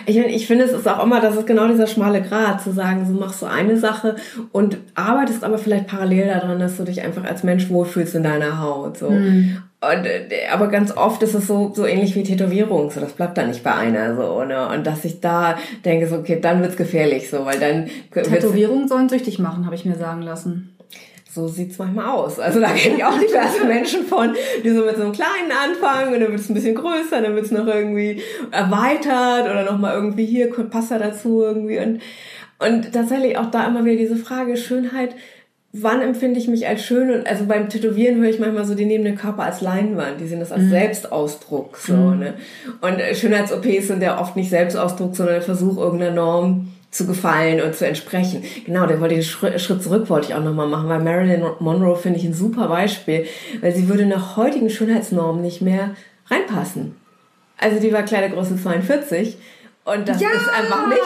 Ich, 0.07 0.17
ich 0.17 0.47
finde, 0.47 0.65
es 0.65 0.73
ist 0.73 0.89
auch 0.89 1.03
immer, 1.03 1.21
das 1.21 1.37
ist 1.37 1.47
genau 1.47 1.69
dieser 1.69 1.87
schmale 1.87 2.23
Grat, 2.23 2.63
zu 2.63 2.73
sagen, 2.73 3.07
so 3.07 3.13
machst 3.13 3.43
du 3.43 3.47
eine 3.47 3.77
Sache 3.77 4.17
und 4.53 4.79
arbeitest 4.95 5.45
aber 5.45 5.59
vielleicht 5.59 5.89
parallel 5.89 6.29
daran, 6.29 6.59
dass 6.59 6.79
du 6.79 6.85
dich 6.85 7.03
einfach 7.03 7.25
als 7.25 7.43
Mensch 7.43 7.69
wohlfühlst 7.69 8.15
in 8.15 8.23
deiner 8.23 8.61
Haut. 8.63 8.97
So. 8.97 9.11
Mhm. 9.11 9.59
Und, 9.83 10.07
äh, 10.07 10.47
aber 10.53 10.69
ganz 10.69 10.97
oft 10.97 11.23
ist 11.23 11.35
es 11.35 11.47
so, 11.47 11.73
so 11.75 11.87
ähnlich 11.87 12.15
wie 12.15 12.23
Tätowierung, 12.23 12.91
so 12.91 13.01
das 13.01 13.13
bleibt 13.13 13.37
dann 13.37 13.49
nicht 13.49 13.63
bei 13.63 13.75
einer 13.75 14.15
so, 14.15 14.45
ne? 14.45 14.69
Und 14.69 14.87
dass 14.87 15.05
ich 15.05 15.21
da 15.21 15.57
denke, 15.85 16.07
so, 16.07 16.17
okay, 16.17 16.39
dann 16.41 16.63
wird's 16.63 16.77
gefährlich, 16.77 17.31
so, 17.31 17.45
weil 17.47 17.59
dann. 17.59 17.89
Tätowierungen 18.13 18.89
sollen 18.89 19.09
süchtig 19.09 19.39
machen, 19.39 19.65
habe 19.65 19.75
ich 19.75 19.85
mir 19.85 19.97
sagen 19.97 20.23
lassen 20.23 20.77
so 21.33 21.47
sieht's 21.47 21.79
manchmal 21.79 22.07
aus. 22.07 22.41
Also 22.41 22.61
da 22.61 22.71
kenne 22.71 22.97
ich 22.97 23.05
auch 23.05 23.19
diverse 23.19 23.65
Menschen 23.65 24.05
von, 24.05 24.35
die 24.65 24.71
so 24.71 24.85
mit 24.85 24.97
so 24.97 25.03
einem 25.03 25.13
kleinen 25.13 25.53
anfangen 25.53 26.15
und 26.15 26.21
dann 26.21 26.31
wird 26.31 26.41
es 26.41 26.49
ein 26.49 26.55
bisschen 26.55 26.75
größer, 26.75 27.21
dann 27.23 27.35
wird 27.35 27.47
es 27.47 27.53
noch 27.53 27.67
irgendwie 27.67 28.21
erweitert 28.51 29.45
oder 29.45 29.65
nochmal 29.65 29.95
irgendwie 29.95 30.27
hier 30.27 30.51
passt 30.51 30.91
er 30.91 30.99
dazu 30.99 31.43
irgendwie 31.43 31.79
und 31.79 32.01
und 32.63 32.93
tatsächlich 32.93 33.39
auch 33.39 33.51
da 33.51 33.67
immer 33.67 33.87
wieder 33.87 33.97
diese 33.97 34.17
Frage 34.17 34.57
Schönheit, 34.59 35.15
wann 35.73 36.03
empfinde 36.03 36.39
ich 36.39 36.47
mich 36.47 36.67
als 36.67 36.85
schön 36.85 37.11
und 37.11 37.27
also 37.27 37.47
beim 37.47 37.71
Tätowieren 37.71 38.21
höre 38.21 38.29
ich 38.29 38.39
manchmal 38.39 38.67
so, 38.67 38.75
die 38.75 38.85
nehmen 38.85 39.05
den 39.05 39.17
Körper 39.17 39.45
als 39.45 39.63
Leinwand, 39.63 40.21
die 40.21 40.27
sehen 40.27 40.41
das 40.41 40.53
als 40.53 40.65
mhm. 40.65 40.71
Selbstausdruck 40.71 41.79
so, 41.79 41.95
mhm. 41.95 42.19
ne? 42.19 42.35
Und 42.83 43.01
Schönheits-OPs 43.17 43.87
sind 43.87 44.03
ja 44.03 44.21
oft 44.21 44.37
nicht 44.37 44.51
Selbstausdruck, 44.51 45.17
sondern 45.17 45.37
der 45.37 45.43
Versuch 45.43 45.79
irgendeiner 45.79 46.15
Norm 46.15 46.69
zu 46.91 47.07
gefallen 47.07 47.61
und 47.61 47.75
zu 47.75 47.87
entsprechen. 47.87 48.43
Genau, 48.67 48.87
der 48.87 49.01
wollte 49.01 49.15
den 49.15 49.23
Schritt 49.23 49.83
zurück 49.83 50.11
wollte 50.11 50.29
ich 50.29 50.35
auch 50.35 50.43
nochmal 50.43 50.67
machen, 50.67 50.89
weil 50.89 51.01
Marilyn 51.01 51.45
Monroe 51.61 51.97
finde 51.97 52.19
ich 52.19 52.25
ein 52.25 52.35
super 52.35 52.69
Beispiel, 52.69 53.27
weil 53.61 53.75
sie 53.75 53.89
würde 53.89 54.07
nach 54.07 54.37
heutigen 54.37 54.71
Schönheitsnormen 54.71 55.41
nicht 55.41 55.63
mehr 55.63 55.95
reinpassen. 56.29 56.97
Also 57.59 57.79
die 57.79 57.93
war 57.93 58.03
Kleidergröße 58.03 58.61
42 58.61 59.37
und 59.85 60.09
das 60.09 60.21
ja, 60.21 60.31
ist 60.31 60.49
einfach 60.49 60.89
nicht. 60.89 61.01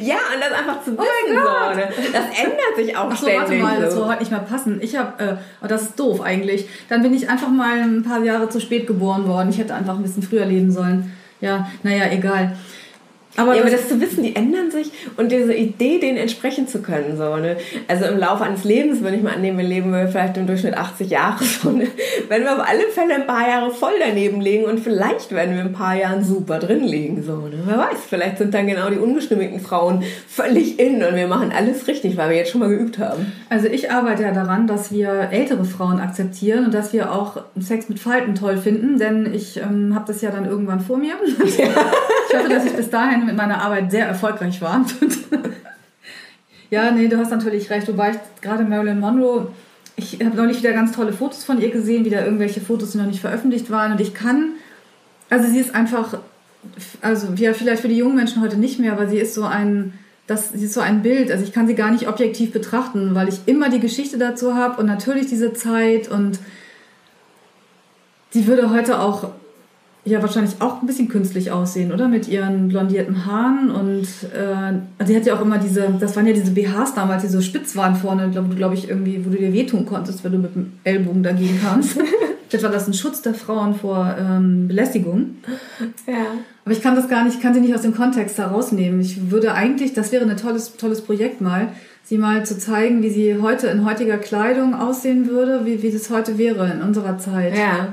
ja, 0.14 0.16
und 0.34 0.40
das 0.40 0.52
einfach 0.52 0.82
zu 0.84 0.92
oh 0.92 1.02
wissen, 1.02 1.38
oh 1.38 1.70
so, 1.70 1.76
ne? 1.76 1.88
das 2.12 2.24
ändert 2.38 2.76
sich 2.76 2.96
auch 2.96 3.08
Ach 3.10 3.16
so, 3.16 3.26
ständig. 3.26 3.40
warte 3.40 3.54
mal, 3.54 3.80
das 3.80 3.94
soll 3.94 4.08
heute 4.08 4.20
nicht 4.20 4.30
mehr 4.30 4.40
passen. 4.40 4.78
Ich 4.82 4.96
habe, 4.96 5.22
äh, 5.22 5.36
oh, 5.62 5.66
das 5.66 5.82
ist 5.82 6.00
doof 6.00 6.20
eigentlich. 6.22 6.68
Dann 6.88 7.02
bin 7.02 7.14
ich 7.14 7.28
einfach 7.28 7.48
mal 7.48 7.80
ein 7.80 8.02
paar 8.02 8.22
Jahre 8.22 8.48
zu 8.48 8.60
spät 8.60 8.86
geboren 8.86 9.26
worden. 9.26 9.48
Ich 9.50 9.58
hätte 9.58 9.74
einfach 9.74 9.94
ein 9.94 10.02
bisschen 10.02 10.22
früher 10.22 10.44
leben 10.44 10.70
sollen. 10.70 11.12
Ja, 11.40 11.70
naja, 11.82 12.10
egal. 12.10 12.56
Aber, 13.40 13.54
ja, 13.54 13.62
aber 13.62 13.70
das 13.70 13.88
zu 13.88 14.00
wissen, 14.00 14.22
die 14.22 14.36
ändern 14.36 14.70
sich 14.70 14.90
und 15.16 15.32
diese 15.32 15.54
Idee, 15.54 15.98
denen 15.98 16.18
entsprechen 16.18 16.68
zu 16.68 16.82
können. 16.82 17.16
So, 17.16 17.36
ne? 17.36 17.56
Also 17.88 18.04
im 18.04 18.18
Laufe 18.18 18.44
eines 18.44 18.64
Lebens, 18.64 19.02
wenn 19.02 19.14
ich 19.14 19.22
mal 19.22 19.34
annehmen, 19.34 19.58
wir 19.58 19.64
leben 19.64 19.92
wir 19.92 20.08
vielleicht 20.08 20.36
im 20.36 20.46
Durchschnitt 20.46 20.76
80 20.76 21.10
Jahre. 21.10 21.42
So, 21.44 21.70
ne? 21.70 21.88
Wenn 22.28 22.44
wir 22.44 22.52
auf 22.52 22.66
alle 22.66 22.88
Fälle 22.92 23.14
ein 23.14 23.26
paar 23.26 23.48
Jahre 23.48 23.70
voll 23.70 23.92
daneben 23.98 24.40
liegen 24.40 24.64
und 24.64 24.80
vielleicht 24.80 25.32
werden 25.32 25.54
wir 25.54 25.62
ein 25.62 25.72
paar 25.72 25.94
Jahren 25.94 26.22
super 26.22 26.58
drin 26.58 26.84
liegen. 26.84 27.22
So, 27.22 27.36
ne? 27.36 27.62
Wer 27.64 27.78
weiß, 27.78 27.98
vielleicht 28.08 28.38
sind 28.38 28.54
dann 28.54 28.66
genau 28.66 28.88
die 28.88 28.98
unbestimmten 28.98 29.60
Frauen 29.60 30.02
völlig 30.28 30.78
in 30.78 31.02
und 31.02 31.16
wir 31.16 31.26
machen 31.26 31.52
alles 31.54 31.86
richtig, 31.88 32.16
weil 32.16 32.30
wir 32.30 32.36
jetzt 32.36 32.50
schon 32.50 32.60
mal 32.60 32.68
geübt 32.68 32.98
haben. 32.98 33.32
Also 33.48 33.66
ich 33.66 33.90
arbeite 33.90 34.22
ja 34.22 34.32
daran, 34.32 34.66
dass 34.66 34.92
wir 34.92 35.28
ältere 35.30 35.64
Frauen 35.64 36.00
akzeptieren 36.00 36.66
und 36.66 36.74
dass 36.74 36.92
wir 36.92 37.12
auch 37.12 37.42
Sex 37.58 37.88
mit 37.88 37.98
Falten 37.98 38.34
toll 38.34 38.56
finden, 38.56 38.98
denn 38.98 39.32
ich 39.32 39.58
ähm, 39.58 39.94
habe 39.94 40.04
das 40.06 40.20
ja 40.20 40.30
dann 40.30 40.44
irgendwann 40.44 40.80
vor 40.80 40.96
mir. 40.96 41.14
Ja. 41.60 41.66
Ich 42.30 42.38
hoffe, 42.38 42.48
dass 42.48 42.64
ich 42.64 42.72
bis 42.72 42.90
dahin 42.90 43.29
mit 43.30 43.36
meiner 43.36 43.62
Arbeit 43.62 43.90
sehr 43.90 44.06
erfolgreich 44.06 44.60
war. 44.60 44.84
ja, 46.70 46.90
nee, 46.90 47.08
du 47.08 47.16
hast 47.16 47.30
natürlich 47.30 47.70
recht. 47.70 47.86
Du 47.88 47.96
weißt 47.96 48.42
gerade 48.42 48.64
Marilyn 48.64 49.00
Monroe. 49.00 49.48
Ich 49.96 50.18
habe 50.24 50.36
neulich 50.36 50.58
wieder 50.58 50.72
ganz 50.72 50.92
tolle 50.92 51.12
Fotos 51.12 51.44
von 51.44 51.60
ihr 51.60 51.70
gesehen, 51.70 52.04
wieder 52.04 52.24
irgendwelche 52.24 52.60
Fotos, 52.60 52.92
die 52.92 52.98
noch 52.98 53.06
nicht 53.06 53.20
veröffentlicht 53.20 53.70
waren. 53.70 53.92
Und 53.92 54.00
ich 54.00 54.14
kann, 54.14 54.52
also 55.28 55.48
sie 55.48 55.58
ist 55.58 55.74
einfach, 55.74 56.18
also 57.02 57.28
ja, 57.36 57.52
vielleicht 57.54 57.82
für 57.82 57.88
die 57.88 57.96
jungen 57.96 58.16
Menschen 58.16 58.42
heute 58.42 58.56
nicht 58.56 58.80
mehr, 58.80 58.92
aber 58.92 59.06
sie 59.06 59.18
ist 59.18 59.34
so 59.34 59.44
ein, 59.44 59.92
das 60.26 60.50
sie 60.50 60.64
ist 60.64 60.74
so 60.74 60.80
ein 60.80 61.02
Bild. 61.02 61.30
Also 61.30 61.44
ich 61.44 61.52
kann 61.52 61.66
sie 61.66 61.74
gar 61.74 61.90
nicht 61.90 62.08
objektiv 62.08 62.52
betrachten, 62.52 63.14
weil 63.14 63.28
ich 63.28 63.40
immer 63.46 63.68
die 63.68 63.80
Geschichte 63.80 64.18
dazu 64.18 64.54
habe 64.54 64.80
und 64.80 64.86
natürlich 64.86 65.26
diese 65.26 65.52
Zeit 65.52 66.08
und 66.08 66.40
sie 68.30 68.46
würde 68.46 68.70
heute 68.70 69.00
auch 69.00 69.30
ja 70.04 70.22
wahrscheinlich 70.22 70.60
auch 70.60 70.80
ein 70.80 70.86
bisschen 70.86 71.08
künstlich 71.08 71.52
aussehen, 71.52 71.92
oder? 71.92 72.08
Mit 72.08 72.26
ihren 72.26 72.68
blondierten 72.68 73.26
Haaren 73.26 73.70
und 73.70 74.02
äh, 74.02 75.04
sie 75.04 75.16
hat 75.16 75.26
ja 75.26 75.34
auch 75.34 75.42
immer 75.42 75.58
diese, 75.58 75.94
das 76.00 76.16
waren 76.16 76.26
ja 76.26 76.32
diese 76.32 76.52
BHs 76.52 76.94
damals, 76.94 77.22
die 77.22 77.28
so 77.28 77.40
spitz 77.40 77.76
waren 77.76 77.96
vorne, 77.96 78.30
wo 78.34 78.40
du, 78.40 78.56
glaube 78.56 78.74
ich, 78.74 78.88
irgendwie, 78.88 79.24
wo 79.24 79.30
du 79.30 79.36
dir 79.36 79.52
wehtun 79.52 79.84
konntest, 79.84 80.24
wenn 80.24 80.32
du 80.32 80.38
mit 80.38 80.54
dem 80.54 80.72
Ellbogen 80.84 81.22
dagegen 81.22 81.60
kamst. 81.60 81.98
Vielleicht 82.48 82.64
war 82.64 82.72
das 82.72 82.88
ein 82.88 82.94
Schutz 82.94 83.22
der 83.22 83.34
Frauen 83.34 83.76
vor 83.76 84.16
ähm, 84.18 84.66
Belästigung. 84.66 85.36
Ja. 86.06 86.26
Aber 86.64 86.72
ich 86.72 86.82
kann 86.82 86.96
das 86.96 87.08
gar 87.08 87.24
nicht, 87.24 87.36
ich 87.36 87.42
kann 87.42 87.54
sie 87.54 87.60
nicht 87.60 87.74
aus 87.74 87.82
dem 87.82 87.94
Kontext 87.94 88.38
herausnehmen. 88.38 89.00
Ich 89.00 89.30
würde 89.30 89.54
eigentlich, 89.54 89.92
das 89.92 90.10
wäre 90.10 90.28
ein 90.28 90.36
tolles, 90.36 90.76
tolles 90.76 91.02
Projekt 91.02 91.40
mal, 91.40 91.68
sie 92.02 92.18
mal 92.18 92.44
zu 92.44 92.58
zeigen, 92.58 93.02
wie 93.02 93.10
sie 93.10 93.40
heute 93.40 93.68
in 93.68 93.84
heutiger 93.84 94.18
Kleidung 94.18 94.74
aussehen 94.74 95.28
würde, 95.28 95.64
wie, 95.64 95.82
wie 95.82 95.92
das 95.92 96.10
heute 96.10 96.38
wäre 96.38 96.68
in 96.72 96.82
unserer 96.82 97.18
Zeit. 97.18 97.56
Ja. 97.56 97.92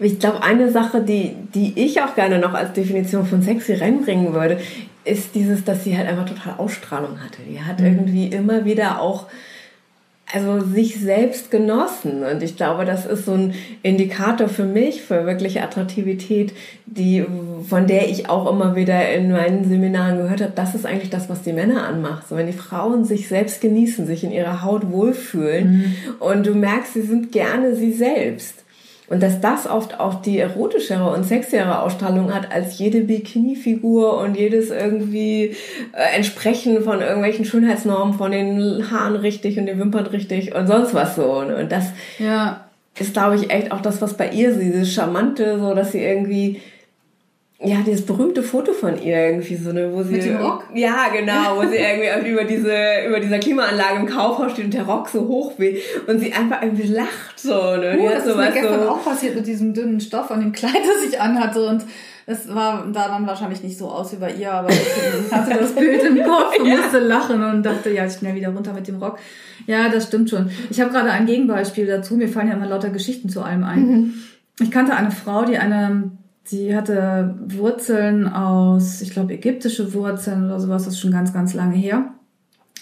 Ich 0.00 0.18
glaube, 0.18 0.42
eine 0.42 0.70
Sache, 0.70 1.02
die, 1.02 1.34
die 1.54 1.72
ich 1.76 2.00
auch 2.02 2.14
gerne 2.14 2.38
noch 2.38 2.54
als 2.54 2.72
Definition 2.72 3.26
von 3.26 3.42
sexy 3.42 3.74
reinbringen 3.74 4.32
würde, 4.32 4.58
ist 5.04 5.34
dieses, 5.34 5.64
dass 5.64 5.84
sie 5.84 5.96
halt 5.96 6.08
einfach 6.08 6.26
total 6.26 6.54
Ausstrahlung 6.58 7.20
hatte. 7.22 7.38
Die 7.48 7.60
hat 7.60 7.80
mhm. 7.80 7.86
irgendwie 7.86 8.26
immer 8.26 8.64
wieder 8.64 9.00
auch 9.00 9.26
also 10.32 10.60
sich 10.60 10.98
selbst 10.98 11.50
genossen. 11.50 12.24
Und 12.24 12.42
ich 12.42 12.56
glaube, 12.56 12.84
das 12.84 13.06
ist 13.06 13.26
so 13.26 13.32
ein 13.32 13.54
Indikator 13.82 14.48
für 14.48 14.64
mich, 14.64 15.02
für 15.02 15.24
wirkliche 15.24 15.62
Attraktivität, 15.62 16.52
die, 16.86 17.24
von 17.68 17.86
der 17.86 18.08
ich 18.08 18.28
auch 18.28 18.50
immer 18.50 18.74
wieder 18.74 19.08
in 19.12 19.30
meinen 19.30 19.68
Seminaren 19.68 20.18
gehört 20.18 20.42
habe, 20.42 20.52
das 20.54 20.74
ist 20.74 20.84
eigentlich 20.84 21.10
das, 21.10 21.28
was 21.28 21.42
die 21.42 21.52
Männer 21.52 21.86
anmacht. 21.86 22.28
So, 22.28 22.36
wenn 22.36 22.48
die 22.48 22.52
Frauen 22.52 23.04
sich 23.04 23.28
selbst 23.28 23.60
genießen, 23.60 24.06
sich 24.06 24.24
in 24.24 24.32
ihrer 24.32 24.62
Haut 24.62 24.90
wohlfühlen 24.90 25.68
mhm. 25.68 25.94
und 26.18 26.46
du 26.46 26.54
merkst, 26.54 26.94
sie 26.94 27.02
sind 27.02 27.30
gerne 27.30 27.76
sie 27.76 27.92
selbst. 27.92 28.65
Und 29.08 29.22
dass 29.22 29.40
das 29.40 29.68
oft 29.68 30.00
auch 30.00 30.20
die 30.20 30.38
erotischere 30.38 31.12
und 31.12 31.24
sexiere 31.24 31.80
Ausstrahlung 31.82 32.34
hat 32.34 32.50
als 32.52 32.78
jede 32.78 33.02
Bikini-Figur 33.02 34.18
und 34.18 34.36
jedes 34.36 34.70
irgendwie 34.70 35.54
äh, 35.92 36.16
Entsprechen 36.16 36.82
von 36.82 37.00
irgendwelchen 37.00 37.44
Schönheitsnormen, 37.44 38.14
von 38.14 38.32
den 38.32 38.90
Haaren 38.90 39.16
richtig 39.16 39.58
und 39.58 39.66
den 39.66 39.78
Wimpern 39.78 40.06
richtig 40.06 40.54
und 40.54 40.66
sonst 40.66 40.92
was 40.92 41.14
so. 41.14 41.38
Und 41.38 41.70
das 41.70 41.92
ja. 42.18 42.66
ist, 42.98 43.12
glaube 43.12 43.36
ich, 43.36 43.50
echt 43.50 43.70
auch 43.70 43.80
das, 43.80 44.02
was 44.02 44.14
bei 44.14 44.30
ihr, 44.30 44.52
dieses 44.52 44.92
Charmante, 44.92 45.60
so 45.60 45.74
dass 45.74 45.92
sie 45.92 46.02
irgendwie 46.02 46.60
ja, 47.58 47.78
dieses 47.86 48.04
berühmte 48.04 48.42
Foto 48.42 48.74
von 48.74 49.00
ihr 49.00 49.16
irgendwie 49.16 49.56
so, 49.56 49.72
ne, 49.72 49.90
wo 49.90 50.02
sie. 50.02 50.12
Mit 50.12 50.24
dem 50.24 50.36
Rock? 50.36 50.64
Ja, 50.74 51.08
genau, 51.10 51.56
wo 51.56 51.66
sie 51.66 51.76
irgendwie 51.76 52.28
über 52.30 52.44
diese, 52.44 53.06
über 53.08 53.18
dieser 53.18 53.38
Klimaanlage 53.38 54.00
im 54.00 54.06
Kaufhaus 54.06 54.52
steht 54.52 54.66
und 54.66 54.74
der 54.74 54.84
Rock 54.84 55.08
so 55.08 55.26
hoch 55.26 55.58
will 55.58 55.78
und 56.06 56.18
sie 56.18 56.34
einfach 56.34 56.60
irgendwie 56.60 56.88
lacht, 56.88 57.38
so, 57.38 57.76
ne. 57.76 57.96
Uh, 57.98 58.10
das 58.10 58.26
ist 58.26 58.36
mir 58.36 58.50
gestern 58.50 58.82
so 58.82 58.90
auch 58.90 59.02
passiert 59.02 59.36
mit 59.36 59.46
diesem 59.46 59.72
dünnen 59.72 60.00
Stoff 60.00 60.30
an 60.30 60.40
dem 60.40 60.52
Kleid, 60.52 60.74
das 60.82 61.10
ich 61.10 61.18
anhatte 61.18 61.66
und 61.66 61.84
es 62.26 62.52
war 62.52 62.86
da 62.92 63.08
dann 63.08 63.26
wahrscheinlich 63.26 63.62
nicht 63.62 63.78
so 63.78 63.88
aus 63.88 64.12
wie 64.12 64.16
bei 64.16 64.34
ihr, 64.34 64.52
aber 64.52 64.68
ich 64.68 65.30
hatte 65.32 65.58
das 65.58 65.72
Bild 65.74 66.02
im 66.02 66.24
Kopf 66.24 66.58
und 66.58 66.66
ja. 66.66 66.76
musste 66.76 66.98
lachen 66.98 67.42
und 67.42 67.62
dachte, 67.62 67.90
ja, 67.90 68.10
schnell 68.10 68.34
wieder 68.34 68.48
runter 68.48 68.74
mit 68.74 68.86
dem 68.88 68.96
Rock. 68.96 69.18
Ja, 69.66 69.88
das 69.88 70.08
stimmt 70.08 70.28
schon. 70.28 70.50
Ich 70.68 70.80
habe 70.80 70.90
gerade 70.90 71.10
ein 71.10 71.24
Gegenbeispiel 71.26 71.86
dazu. 71.86 72.16
Mir 72.16 72.28
fallen 72.28 72.48
ja 72.48 72.54
immer 72.54 72.66
lauter 72.66 72.90
Geschichten 72.90 73.28
zu 73.28 73.42
allem 73.42 73.62
ein. 73.62 73.80
Mhm. 73.80 74.14
Ich 74.60 74.72
kannte 74.72 74.96
eine 74.96 75.12
Frau, 75.12 75.44
die 75.44 75.56
eine 75.56 76.10
Sie 76.46 76.76
hatte 76.76 77.34
Wurzeln 77.48 78.28
aus, 78.28 79.02
ich 79.02 79.10
glaube, 79.10 79.34
ägyptische 79.34 79.92
Wurzeln 79.94 80.44
oder 80.44 80.60
sowas, 80.60 80.84
das 80.84 80.94
ist 80.94 81.00
schon 81.00 81.10
ganz, 81.10 81.32
ganz 81.32 81.54
lange 81.54 81.74
her. 81.74 82.12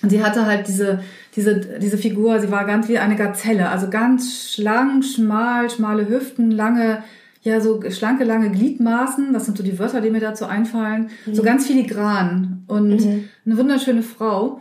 Und 0.02 0.10
sie 0.10 0.22
hatte 0.22 0.44
halt 0.44 0.68
diese, 0.68 1.00
diese, 1.34 1.60
diese 1.80 1.96
Figur, 1.96 2.38
sie 2.40 2.50
war 2.50 2.66
ganz 2.66 2.88
wie 2.88 2.98
eine 2.98 3.16
Gazelle, 3.16 3.70
also 3.70 3.88
ganz 3.88 4.52
schlank, 4.52 5.02
schmal, 5.02 5.70
schmale 5.70 6.06
Hüften, 6.06 6.50
lange, 6.50 7.02
ja, 7.40 7.58
so 7.62 7.80
schlanke, 7.90 8.24
lange 8.24 8.50
Gliedmaßen, 8.50 9.32
das 9.32 9.46
sind 9.46 9.56
so 9.56 9.64
die 9.64 9.78
Wörter, 9.78 10.02
die 10.02 10.10
mir 10.10 10.20
dazu 10.20 10.44
einfallen, 10.44 11.08
mhm. 11.24 11.34
so 11.34 11.42
ganz 11.42 11.66
filigran 11.66 12.64
und 12.66 13.02
mhm. 13.02 13.28
eine 13.46 13.56
wunderschöne 13.56 14.02
Frau, 14.02 14.60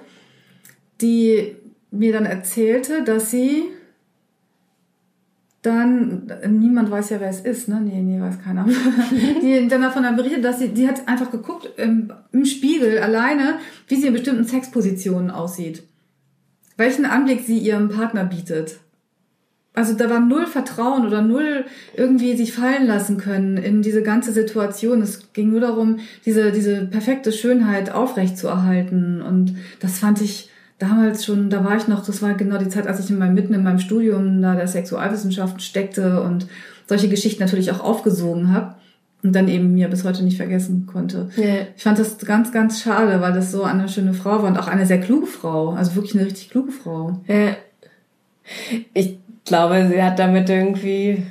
die 1.02 1.58
mir 1.92 2.14
dann 2.14 2.26
erzählte, 2.26 3.04
dass 3.04 3.32
sie 3.32 3.64
dann, 5.64 6.30
niemand 6.46 6.92
weiß 6.92 7.12
ja, 7.12 7.22
wer 7.22 7.30
es 7.30 7.40
ist, 7.40 7.70
ne? 7.70 7.80
Nee, 7.82 8.02
nee, 8.02 8.20
weiß 8.20 8.44
keiner. 8.44 8.68
die 9.42 9.66
dann 9.70 9.82
davon 9.82 10.04
berichtet, 10.16 10.44
dass 10.44 10.60
sie, 10.60 10.68
die 10.70 10.88
hat 10.88 11.08
einfach 11.08 11.32
geguckt 11.32 11.70
im, 11.78 12.12
im 12.34 12.44
Spiegel 12.44 13.00
alleine, 13.00 13.60
wie 13.88 13.96
sie 13.96 14.08
in 14.08 14.14
bestimmten 14.14 14.44
Sexpositionen 14.44 15.32
aussieht. 15.32 15.84
Welchen 16.76 17.06
Anblick 17.06 17.46
sie 17.46 17.58
ihrem 17.58 17.88
Partner 17.88 18.26
bietet. 18.26 18.80
Also 19.74 19.94
da 19.94 20.10
war 20.10 20.20
null 20.20 20.48
Vertrauen 20.48 21.08
oder 21.08 21.22
null 21.22 21.66
irgendwie 21.96 22.36
sich 22.36 22.52
fallen 22.52 22.86
lassen 22.86 23.18
können 23.18 23.56
in 23.56 23.82
diese 23.82 24.04
ganze 24.04 24.34
Situation. 24.34 25.02
Es 25.02 25.32
ging 25.32 25.52
nur 25.52 25.62
darum, 25.62 26.00
diese, 26.26 26.52
diese 26.52 26.86
perfekte 26.86 27.32
Schönheit 27.32 27.90
aufrecht 27.90 28.38
zu 28.38 28.48
erhalten. 28.48 29.22
Und 29.22 29.56
das 29.80 29.98
fand 29.98 30.22
ich, 30.22 30.50
damals 30.84 31.26
schon, 31.26 31.50
da 31.50 31.64
war 31.64 31.78
ich 31.78 31.88
noch, 31.88 32.06
das 32.06 32.22
war 32.22 32.34
genau 32.34 32.58
die 32.58 32.70
Zeit, 32.70 32.88
als 32.88 33.00
ich 33.00 33.10
in 33.10 33.18
meinem, 33.18 33.34
mitten 33.34 33.54
in 33.54 33.64
meinem 33.64 33.80
Studium 33.80 34.42
da 34.42 34.56
der 34.56 34.68
Sexualwissenschaften 34.68 35.60
steckte 35.60 36.22
und 36.22 36.48
solche 36.88 37.10
Geschichten 37.10 37.42
natürlich 37.42 37.72
auch 37.72 37.80
aufgesogen 37.80 38.54
habe 38.54 38.76
und 39.24 39.34
dann 39.34 39.48
eben 39.48 39.74
mir 39.74 39.88
bis 39.88 40.04
heute 40.04 40.24
nicht 40.24 40.38
vergessen 40.38 40.86
konnte. 40.86 41.30
Ja. 41.38 41.68
Ich 41.76 41.84
fand 41.84 41.98
das 41.98 42.18
ganz, 42.20 42.52
ganz 42.52 42.82
schade, 42.82 43.22
weil 43.22 43.34
das 43.34 43.52
so 43.52 43.64
eine 43.64 43.88
schöne 43.88 44.14
Frau 44.14 44.44
war 44.44 44.46
und 44.46 44.58
auch 44.58 44.68
eine 44.68 44.86
sehr 44.86 45.00
kluge 45.00 45.28
Frau, 45.28 45.70
also 45.70 45.96
wirklich 45.96 46.16
eine 46.16 46.26
richtig 46.26 46.50
kluge 46.50 46.72
Frau. 46.72 47.22
Ja. 47.28 47.56
Ich 48.94 49.18
glaube, 49.46 49.90
sie 49.90 50.04
hat 50.04 50.20
damit 50.20 50.50
irgendwie, 50.50 51.24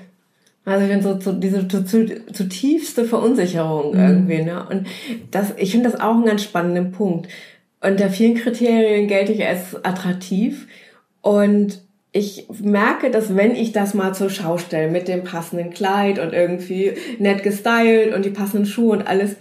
also 0.65 0.85
ich 0.85 0.91
finde 0.91 1.03
so, 1.05 1.21
so 1.21 1.33
diese 1.39 1.69
zutiefste 1.69 3.05
Verunsicherung 3.05 3.95
mhm. 3.95 4.01
irgendwie, 4.01 4.43
ne? 4.43 4.67
Und 4.67 4.87
das, 5.31 5.53
ich 5.59 5.73
finde 5.73 5.91
das 5.91 6.01
auch 6.01 6.15
einen 6.15 6.25
ganz 6.25 6.43
spannenden 6.43 6.93
Punkt. 6.93 7.29
Unter 7.83 8.11
vielen 8.11 8.37
Kriterien 8.37 9.09
gelte 9.09 9.33
ich 9.33 9.45
als 9.45 9.85
attraktiv 9.85 10.69
und 11.21 11.83
ich 12.13 12.47
merke, 12.63 13.11
dass 13.11 13.35
wenn 13.37 13.57
ich 13.57 13.73
das 13.73 13.95
mal 13.95 14.15
zur 14.15 14.31
Schau 14.31 14.59
stelle 14.59 14.91
mit 14.91 15.09
dem 15.09 15.25
passenden 15.25 15.71
Kleid 15.71 16.19
und 16.19 16.33
irgendwie 16.33 16.93
nett 17.19 17.43
gestylt 17.43 18.15
und 18.15 18.25
die 18.25 18.31
passenden 18.31 18.67
Schuhe 18.67 18.93
und 18.93 19.07
alles, 19.07 19.37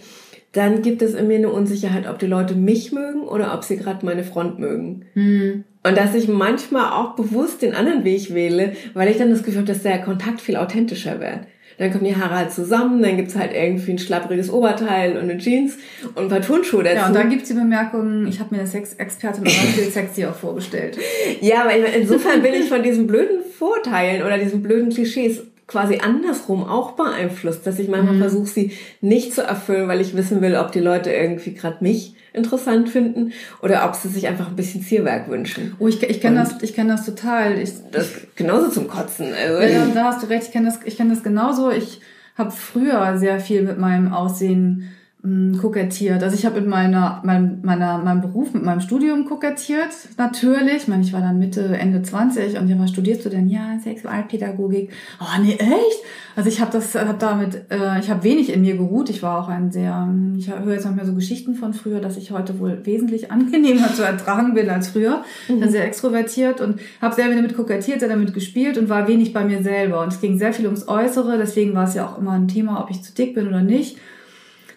dann 0.54 0.82
gibt 0.82 1.01
es 1.01 1.13
in 1.13 1.27
mir 1.27 1.38
eine 1.38 1.51
Unsicherheit, 1.51 2.10
ob 2.10 2.19
die 2.19 2.27
Leute 2.27 2.56
mich 2.56 2.91
mögen 2.91 3.21
oder 3.21 3.54
ob 3.54 3.63
sie 3.63 3.77
gerade 3.77 4.06
meine 4.06 4.23
Front 4.23 4.60
mögen. 4.60 5.06
Mhm. 5.13 5.63
Und 5.84 5.97
dass 5.97 6.15
ich 6.15 6.27
manchmal 6.27 6.91
auch 6.93 7.15
bewusst 7.15 7.62
den 7.62 7.73
anderen 7.73 8.04
Weg 8.04 8.34
wähle, 8.34 8.73
weil 8.93 9.10
ich 9.10 9.17
dann 9.17 9.30
das 9.30 9.43
Gefühl 9.43 9.62
habe, 9.62 9.71
dass 9.71 9.84
der 9.84 9.99
Kontakt 9.99 10.41
viel 10.41 10.58
authentischer 10.58 11.19
wird. 11.19 11.41
Dann 11.77 11.91
kommen 11.91 12.05
die 12.05 12.15
Haare 12.15 12.36
halt 12.36 12.51
zusammen, 12.51 13.01
dann 13.01 13.17
gibt's 13.17 13.36
halt 13.36 13.53
irgendwie 13.53 13.91
ein 13.91 13.99
schlappriges 13.99 14.51
Oberteil 14.51 15.17
und 15.17 15.29
eine 15.29 15.38
Jeans 15.38 15.77
und 16.15 16.23
ein 16.23 16.29
paar 16.29 16.41
Turnschuhe 16.41 16.84
dazu. 16.84 16.95
Ja, 16.95 17.07
und 17.07 17.15
dann 17.15 17.29
gibt's 17.29 17.49
die 17.49 17.55
Bemerkung, 17.55 18.27
ich 18.27 18.39
habe 18.39 18.53
mir 18.53 18.62
eine 18.62 18.69
Sex-Expertin 18.69 19.41
aber 19.41 19.49
viel 19.49 19.91
sexy 19.91 20.25
auch 20.25 20.36
vorgestellt. 20.36 20.97
Ja, 21.41 21.63
aber 21.63 21.73
insofern 21.75 22.41
bin 22.41 22.53
ich 22.53 22.67
von 22.67 22.84
diesen 22.84 23.07
blöden 23.07 23.41
Vorteilen 23.57 24.21
oder 24.23 24.38
diesen 24.38 24.62
blöden 24.62 24.91
Klischees 24.91 25.41
quasi 25.71 25.99
andersrum 25.99 26.65
auch 26.65 26.91
beeinflusst, 26.91 27.65
dass 27.65 27.79
ich 27.79 27.88
manchmal 27.88 28.15
mhm. 28.15 28.19
versuche, 28.19 28.47
sie 28.47 28.71
nicht 28.99 29.34
zu 29.34 29.41
erfüllen, 29.41 29.88
weil 29.88 30.01
ich 30.01 30.15
wissen 30.15 30.41
will, 30.41 30.57
ob 30.57 30.73
die 30.73 30.81
Leute 30.81 31.12
irgendwie 31.12 31.53
gerade 31.53 31.77
mich 31.79 32.15
interessant 32.34 32.89
finden 32.89 33.31
oder 33.62 33.86
ob 33.86 33.95
sie 33.95 34.10
sich 34.10 34.27
einfach 34.27 34.49
ein 34.49 34.55
bisschen 34.55 34.84
Zierwerk 34.84 35.29
wünschen. 35.29 35.75
Oh, 35.79 35.88
ich, 35.88 36.03
ich 36.03 36.21
kenne 36.21 36.39
das, 36.39 36.62
ich 36.62 36.73
kenne 36.73 36.91
das 36.91 37.05
total. 37.05 37.57
Ich, 37.57 37.71
das 37.91 38.12
genauso 38.36 38.69
zum 38.69 38.88
Kotzen. 38.88 39.27
Also. 39.34 39.62
Ja, 39.62 39.86
da 39.93 40.05
hast 40.05 40.23
du 40.23 40.27
recht. 40.27 40.47
Ich 40.47 40.51
kenne 40.51 40.65
das, 40.65 40.79
ich 40.86 40.97
kenne 40.97 41.13
das 41.13 41.23
genauso. 41.23 41.71
Ich 41.71 42.01
habe 42.38 42.51
früher 42.51 43.17
sehr 43.17 43.39
viel 43.39 43.63
mit 43.63 43.77
meinem 43.77 44.13
Aussehen 44.13 44.91
kokettiert. 45.23 46.23
Also 46.23 46.36
ich 46.36 46.47
habe 46.47 46.57
in 46.57 46.67
meiner, 46.67 47.21
mein, 47.23 47.60
meiner, 47.62 47.99
meinem 47.99 48.21
Beruf, 48.21 48.55
mit 48.55 48.63
meinem 48.63 48.81
Studium 48.81 49.25
kokettiert, 49.25 49.89
natürlich. 50.17 50.77
Ich 50.77 50.88
meine, 50.88 51.03
ich 51.03 51.13
war 51.13 51.21
dann 51.21 51.38
Mitte, 51.38 51.77
Ende 51.77 52.01
20 52.01 52.57
und 52.57 52.67
ja, 52.67 52.79
was 52.79 52.89
studierst 52.89 53.23
du 53.25 53.29
denn? 53.29 53.47
Ja, 53.47 53.77
Sexualpädagogik. 53.84 54.89
Oh, 55.19 55.41
nee, 55.41 55.53
echt? 55.53 56.01
Also 56.36 56.49
ich 56.49 56.60
habe 56.60 56.71
das, 56.71 56.95
habe 56.95 57.17
damit, 57.19 57.65
äh, 57.69 57.99
ich 57.99 58.10
habe 58.10 58.23
wenig 58.23 58.51
in 58.51 58.62
mir 58.62 58.75
geruht. 58.77 59.12
Ich 59.12 59.21
war 59.21 59.43
auch 59.43 59.47
ein 59.47 59.71
sehr, 59.71 60.12
ich 60.38 60.49
höre 60.49 60.73
jetzt 60.73 60.86
noch 60.86 60.95
mehr 60.95 61.05
so 61.05 61.13
Geschichten 61.13 61.53
von 61.53 61.75
früher, 61.75 61.99
dass 61.99 62.17
ich 62.17 62.31
heute 62.31 62.60
wohl 62.60 62.84
wesentlich 62.86 63.31
angenehmer 63.31 63.93
zu 63.93 64.01
ertragen 64.01 64.55
bin 64.55 64.71
als 64.71 64.88
früher. 64.88 65.23
Mhm. 65.47 65.69
Sehr 65.69 65.86
extrovertiert 65.86 66.62
und 66.62 66.79
habe 66.99 67.13
sehr 67.13 67.29
damit 67.29 67.55
kokettiert, 67.55 67.99
sehr 67.99 68.10
damit 68.10 68.34
gespielt 68.34 68.79
und 68.79 68.89
war 68.89 69.07
wenig 69.07 69.34
bei 69.34 69.45
mir 69.45 69.62
selber. 69.62 70.01
Und 70.01 70.13
es 70.13 70.19
ging 70.19 70.39
sehr 70.39 70.51
viel 70.51 70.65
ums 70.65 70.88
Äußere, 70.88 71.38
deswegen 71.38 71.75
war 71.75 71.84
es 71.84 71.93
ja 71.93 72.07
auch 72.07 72.17
immer 72.17 72.31
ein 72.31 72.47
Thema, 72.47 72.81
ob 72.81 72.89
ich 72.89 73.03
zu 73.03 73.13
dick 73.13 73.36
bin 73.36 73.47
oder 73.47 73.62
nicht. 73.62 73.97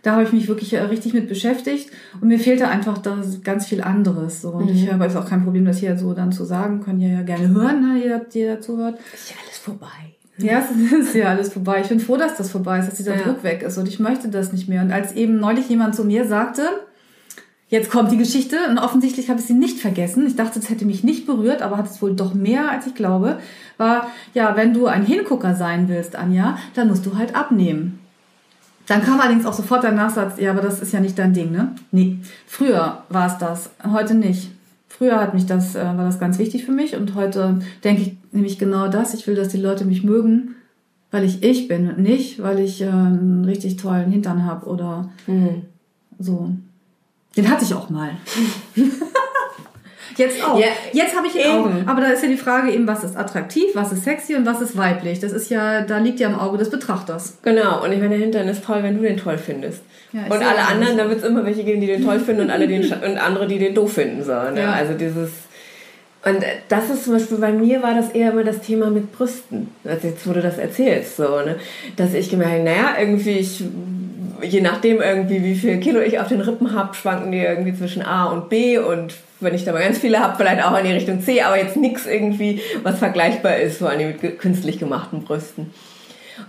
Da 0.04 0.12
habe 0.12 0.22
ich 0.22 0.32
mich 0.32 0.48
wirklich 0.48 0.74
äh, 0.74 0.80
richtig 0.80 1.14
mit 1.14 1.28
beschäftigt 1.28 1.90
und 2.20 2.28
mir 2.28 2.38
fehlte 2.38 2.68
einfach 2.68 2.98
da 2.98 3.18
ganz 3.42 3.66
viel 3.66 3.80
anderes. 3.80 4.42
So. 4.42 4.50
Und 4.50 4.66
mhm. 4.66 4.76
ich 4.76 4.92
habe 4.92 5.02
jetzt 5.02 5.16
auch 5.16 5.26
kein 5.26 5.42
Problem, 5.42 5.64
das 5.64 5.78
hier 5.78 5.96
so 5.96 6.12
dann 6.12 6.30
zu 6.30 6.44
sagen. 6.44 6.82
Können 6.82 7.00
ihr 7.00 7.08
ja 7.08 7.22
gerne 7.22 7.48
hören, 7.48 7.80
ne? 7.80 8.02
jeder, 8.02 8.18
der 8.18 8.56
dazu 8.56 8.76
hört. 8.76 8.98
Ist 9.14 9.30
ja 9.30 9.36
alles 9.42 9.56
vorbei. 9.56 9.88
Ja, 10.36 10.58
es 10.58 10.92
ist 11.08 11.14
ja 11.14 11.28
alles 11.30 11.52
vorbei. 11.54 11.80
Ich 11.80 11.88
bin 11.88 12.00
froh, 12.00 12.18
dass 12.18 12.36
das 12.36 12.50
vorbei 12.50 12.78
ist, 12.78 12.88
dass 12.88 12.96
dieser 12.96 13.16
ja. 13.16 13.22
Druck 13.22 13.42
weg 13.44 13.62
ist 13.62 13.78
und 13.78 13.88
ich 13.88 13.98
möchte 13.98 14.28
das 14.28 14.52
nicht 14.52 14.68
mehr. 14.68 14.82
Und 14.82 14.92
als 14.92 15.12
eben 15.12 15.40
neulich 15.40 15.70
jemand 15.70 15.94
zu 15.94 16.04
mir 16.04 16.26
sagte, 16.26 16.68
jetzt 17.68 17.90
kommt 17.90 18.12
die 18.12 18.18
Geschichte 18.18 18.56
und 18.68 18.76
offensichtlich 18.76 19.30
habe 19.30 19.40
ich 19.40 19.46
sie 19.46 19.54
nicht 19.54 19.78
vergessen. 19.78 20.26
Ich 20.26 20.36
dachte, 20.36 20.58
es 20.58 20.68
hätte 20.68 20.84
mich 20.84 21.02
nicht 21.02 21.26
berührt, 21.26 21.62
aber 21.62 21.78
hat 21.78 21.86
es 21.86 22.02
wohl 22.02 22.14
doch 22.14 22.34
mehr, 22.34 22.70
als 22.70 22.86
ich 22.86 22.94
glaube. 22.94 23.38
War, 23.78 24.08
ja, 24.34 24.54
wenn 24.54 24.74
du 24.74 24.86
ein 24.86 25.06
Hingucker 25.06 25.54
sein 25.54 25.88
willst, 25.88 26.14
Anja, 26.14 26.58
dann 26.74 26.88
musst 26.88 27.06
du 27.06 27.16
halt 27.16 27.34
abnehmen. 27.34 28.00
Dann 28.86 29.02
kam 29.02 29.20
allerdings 29.20 29.46
auch 29.46 29.52
sofort 29.52 29.82
der 29.82 29.92
Nachsatz, 29.92 30.38
ja, 30.38 30.50
aber 30.50 30.60
das 30.60 30.80
ist 30.80 30.92
ja 30.92 31.00
nicht 31.00 31.18
dein 31.18 31.32
Ding, 31.32 31.50
ne? 31.50 31.74
Nee, 31.90 32.18
früher 32.46 33.02
war 33.08 33.26
es 33.26 33.38
das, 33.38 33.70
heute 33.90 34.14
nicht. 34.14 34.50
Früher 34.88 35.18
hat 35.18 35.34
mich 35.34 35.46
das, 35.46 35.74
äh, 35.74 35.84
war 35.84 36.04
das 36.04 36.20
ganz 36.20 36.38
wichtig 36.38 36.64
für 36.64 36.72
mich 36.72 36.94
und 36.94 37.14
heute 37.14 37.58
denke 37.82 38.02
ich 38.02 38.16
nämlich 38.30 38.58
genau 38.58 38.88
das. 38.88 39.14
Ich 39.14 39.26
will, 39.26 39.34
dass 39.34 39.48
die 39.48 39.60
Leute 39.60 39.84
mich 39.84 40.04
mögen, 40.04 40.54
weil 41.10 41.24
ich 41.24 41.42
ich 41.42 41.66
bin 41.66 41.88
und 41.88 41.98
nicht, 41.98 42.42
weil 42.42 42.60
ich 42.60 42.82
äh, 42.82 42.88
einen 42.88 43.44
richtig 43.44 43.76
tollen 43.76 44.10
Hintern 44.10 44.44
habe 44.44 44.66
oder 44.66 45.10
mhm. 45.26 45.62
so. 46.18 46.50
Den 47.36 47.50
hatte 47.50 47.64
ich 47.64 47.74
auch 47.74 47.90
mal. 47.90 48.10
Jetzt 50.16 50.44
auch. 50.44 50.58
Ja, 50.58 50.66
Jetzt 50.92 51.16
habe 51.16 51.26
ich 51.26 51.34
ihn 51.34 51.50
auch. 51.50 51.68
Aber 51.86 52.00
da 52.00 52.08
ist 52.08 52.22
ja 52.22 52.28
die 52.28 52.36
Frage 52.36 52.70
eben, 52.70 52.86
was 52.86 53.04
ist 53.04 53.16
attraktiv, 53.16 53.64
was 53.74 53.92
ist 53.92 54.04
sexy 54.04 54.34
und 54.34 54.46
was 54.46 54.60
ist 54.60 54.76
weiblich. 54.76 55.20
Das 55.20 55.32
ist 55.32 55.50
ja, 55.50 55.82
da 55.82 55.98
liegt 55.98 56.20
ja 56.20 56.28
im 56.28 56.38
Auge 56.38 56.58
des 56.58 56.70
Betrachters. 56.70 57.38
Genau. 57.42 57.82
Und 57.84 57.92
ich 57.92 57.98
meine, 57.98 58.10
der 58.10 58.18
Hintern 58.18 58.48
ist 58.48 58.64
toll, 58.64 58.82
wenn 58.82 58.96
du 58.96 59.02
den 59.02 59.16
toll 59.16 59.38
findest. 59.38 59.82
Ja, 60.12 60.24
und 60.24 60.42
alle 60.42 60.66
anderen, 60.68 60.96
da 60.96 61.08
wird 61.08 61.18
es 61.18 61.24
immer 61.24 61.44
welche 61.44 61.64
geben, 61.64 61.80
die 61.80 61.88
den 61.88 62.04
toll 62.04 62.20
finden 62.20 62.42
und 62.42 62.50
alle 62.50 62.68
den 62.68 62.82
und 62.92 63.18
andere, 63.18 63.46
die 63.46 63.58
den 63.58 63.74
doof 63.74 63.94
finden. 63.94 64.22
So, 64.22 64.32
ne? 64.32 64.60
ja. 64.60 64.72
Also 64.72 64.94
dieses 64.94 65.30
und 66.24 66.42
das 66.68 66.88
ist 66.88 67.04
zum 67.04 67.14
Beispiel 67.14 67.36
bei 67.36 67.52
mir 67.52 67.82
war 67.82 67.94
das 67.94 68.10
eher 68.10 68.32
immer 68.32 68.44
das 68.44 68.60
Thema 68.60 68.88
mit 68.88 69.12
Brüsten. 69.12 69.68
Also 69.84 70.08
jetzt, 70.08 70.26
wo 70.26 70.32
du 70.32 70.40
das 70.40 70.56
erzählst, 70.56 71.16
so, 71.16 71.40
ne? 71.40 71.56
Dass 71.96 72.14
ich 72.14 72.30
gemerkt 72.30 72.54
habe, 72.54 72.64
naja, 72.64 72.94
irgendwie, 72.98 73.38
ich, 73.38 73.62
je 74.44 74.60
nachdem 74.60 75.00
irgendwie, 75.00 75.42
wie 75.42 75.54
viel 75.54 75.78
Kilo 75.80 76.00
ich 76.00 76.18
auf 76.18 76.28
den 76.28 76.40
Rippen 76.40 76.72
habe, 76.74 76.94
schwanken 76.94 77.32
die 77.32 77.38
irgendwie 77.38 77.74
zwischen 77.74 78.02
A 78.02 78.26
und 78.26 78.48
B 78.48 78.78
und 78.78 79.14
wenn 79.40 79.54
ich 79.54 79.64
da 79.64 79.72
mal 79.72 79.82
ganz 79.82 79.98
viele 79.98 80.20
habe, 80.20 80.36
vielleicht 80.36 80.64
auch 80.64 80.76
in 80.78 80.86
die 80.86 80.92
Richtung 80.92 81.20
C, 81.20 81.42
aber 81.42 81.58
jetzt 81.58 81.76
nichts 81.76 82.06
irgendwie, 82.06 82.60
was 82.82 82.98
vergleichbar 82.98 83.56
ist, 83.56 83.78
vor 83.78 83.90
allem 83.90 84.08
mit 84.08 84.38
künstlich 84.38 84.78
gemachten 84.78 85.24
Brüsten. 85.24 85.72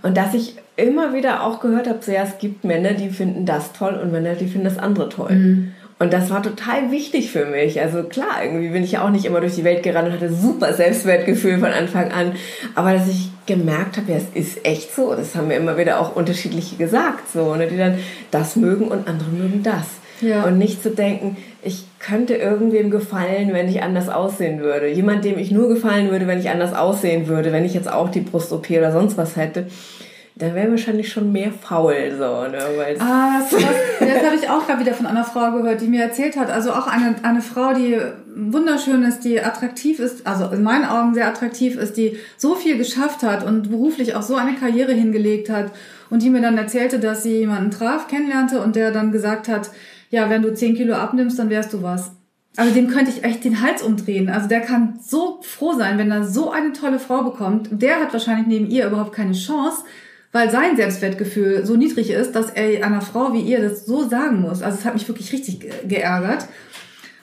Und 0.02 0.16
dass 0.16 0.34
ich 0.34 0.56
immer 0.76 1.14
wieder 1.14 1.42
auch 1.42 1.60
gehört 1.60 1.88
habe, 1.88 1.98
so, 2.00 2.12
ja, 2.12 2.22
es 2.22 2.38
gibt 2.38 2.64
Männer, 2.64 2.92
die 2.92 3.10
finden 3.10 3.46
das 3.46 3.72
toll 3.72 3.94
und 3.94 4.12
Männer, 4.12 4.34
die 4.34 4.46
finden 4.46 4.64
das 4.64 4.78
andere 4.78 5.08
toll. 5.08 5.32
Mhm. 5.32 5.72
Und 5.98 6.12
das 6.12 6.28
war 6.28 6.42
total 6.42 6.90
wichtig 6.90 7.30
für 7.30 7.46
mich. 7.46 7.80
Also 7.80 8.02
klar, 8.02 8.42
irgendwie 8.44 8.68
bin 8.68 8.84
ich 8.84 8.92
ja 8.92 9.04
auch 9.04 9.10
nicht 9.10 9.24
immer 9.24 9.40
durch 9.40 9.54
die 9.54 9.64
Welt 9.64 9.82
gerannt 9.82 10.08
und 10.08 10.14
hatte 10.14 10.32
super 10.32 10.74
Selbstwertgefühl 10.74 11.58
von 11.58 11.72
Anfang 11.72 12.12
an. 12.12 12.32
Aber 12.74 12.92
dass 12.92 13.08
ich 13.08 13.30
gemerkt 13.46 13.96
habe, 13.96 14.12
ja, 14.12 14.18
es 14.18 14.26
ist 14.34 14.66
echt 14.66 14.94
so. 14.94 15.14
Das 15.14 15.34
haben 15.34 15.48
mir 15.48 15.56
immer 15.56 15.78
wieder 15.78 15.98
auch 15.98 16.14
unterschiedliche 16.14 16.76
gesagt, 16.76 17.32
so, 17.32 17.54
ne, 17.54 17.66
die 17.66 17.78
dann 17.78 17.98
das 18.30 18.56
mögen 18.56 18.88
und 18.88 19.08
andere 19.08 19.30
mögen 19.30 19.62
das. 19.62 19.86
Ja. 20.20 20.44
Und 20.44 20.58
nicht 20.58 20.82
zu 20.82 20.90
denken, 20.90 21.38
ich 21.62 21.84
könnte 21.98 22.34
irgendwem 22.34 22.90
gefallen, 22.90 23.52
wenn 23.52 23.68
ich 23.68 23.82
anders 23.82 24.10
aussehen 24.10 24.60
würde. 24.60 24.88
Jemand, 24.88 25.24
dem 25.24 25.38
ich 25.38 25.50
nur 25.50 25.68
gefallen 25.68 26.10
würde, 26.10 26.26
wenn 26.26 26.38
ich 26.38 26.50
anders 26.50 26.74
aussehen 26.74 27.26
würde, 27.26 27.52
wenn 27.52 27.64
ich 27.64 27.74
jetzt 27.74 27.90
auch 27.90 28.10
die 28.10 28.20
Brust-OP 28.20 28.70
oder 28.70 28.92
sonst 28.92 29.16
was 29.16 29.36
hätte 29.36 29.66
dann 30.38 30.54
wäre 30.54 30.70
wahrscheinlich 30.70 31.10
schon 31.10 31.32
mehr 31.32 31.50
faul 31.50 32.10
so, 32.10 32.46
ne? 32.46 32.58
Weil 32.76 32.96
ah, 33.00 33.40
das, 33.40 33.50
das 34.00 34.24
habe 34.24 34.36
ich 34.36 34.50
auch 34.50 34.66
gerade 34.66 34.80
wieder 34.80 34.92
von 34.92 35.06
einer 35.06 35.24
Frau 35.24 35.50
gehört, 35.52 35.80
die 35.80 35.86
mir 35.86 36.02
erzählt 36.02 36.36
hat. 36.36 36.50
Also 36.50 36.72
auch 36.72 36.86
eine, 36.86 37.14
eine 37.22 37.40
Frau, 37.40 37.72
die 37.72 37.98
wunderschön 38.34 39.02
ist, 39.02 39.20
die 39.20 39.40
attraktiv 39.40 39.98
ist, 39.98 40.26
also 40.26 40.54
in 40.54 40.62
meinen 40.62 40.84
Augen 40.84 41.14
sehr 41.14 41.26
attraktiv 41.26 41.76
ist, 41.76 41.96
die 41.96 42.18
so 42.36 42.54
viel 42.54 42.76
geschafft 42.76 43.22
hat 43.22 43.46
und 43.46 43.70
beruflich 43.70 44.14
auch 44.14 44.20
so 44.20 44.34
eine 44.34 44.54
Karriere 44.56 44.92
hingelegt 44.92 45.48
hat 45.48 45.72
und 46.10 46.22
die 46.22 46.28
mir 46.28 46.42
dann 46.42 46.58
erzählte, 46.58 46.98
dass 46.98 47.22
sie 47.22 47.38
jemanden 47.38 47.70
traf, 47.70 48.06
kennenlernte 48.06 48.60
und 48.60 48.76
der 48.76 48.90
dann 48.90 49.12
gesagt 49.12 49.48
hat, 49.48 49.70
ja, 50.10 50.28
wenn 50.28 50.42
du 50.42 50.52
10 50.52 50.74
Kilo 50.76 50.94
abnimmst, 50.94 51.38
dann 51.38 51.48
wärst 51.48 51.72
du 51.72 51.82
was. 51.82 52.12
Also 52.58 52.74
dem 52.74 52.88
könnte 52.88 53.10
ich 53.10 53.24
echt 53.24 53.42
den 53.44 53.62
Hals 53.62 53.82
umdrehen. 53.82 54.28
Also 54.28 54.48
der 54.48 54.60
kann 54.60 54.98
so 55.02 55.40
froh 55.42 55.72
sein, 55.72 55.96
wenn 55.96 56.10
er 56.10 56.24
so 56.24 56.50
eine 56.50 56.72
tolle 56.72 56.98
Frau 56.98 57.22
bekommt. 57.22 57.68
Der 57.70 58.00
hat 58.00 58.12
wahrscheinlich 58.12 58.46
neben 58.46 58.70
ihr 58.70 58.86
überhaupt 58.86 59.14
keine 59.14 59.32
Chance, 59.32 59.82
weil 60.36 60.50
sein 60.50 60.76
Selbstwertgefühl 60.76 61.64
so 61.64 61.76
niedrig 61.76 62.10
ist, 62.10 62.36
dass 62.36 62.50
er 62.50 62.84
einer 62.84 63.00
Frau 63.00 63.32
wie 63.32 63.40
ihr 63.40 63.60
das 63.60 63.86
so 63.86 64.06
sagen 64.06 64.42
muss. 64.42 64.62
Also 64.62 64.78
es 64.78 64.84
hat 64.84 64.92
mich 64.92 65.08
wirklich 65.08 65.32
richtig 65.32 65.66
geärgert. 65.88 66.46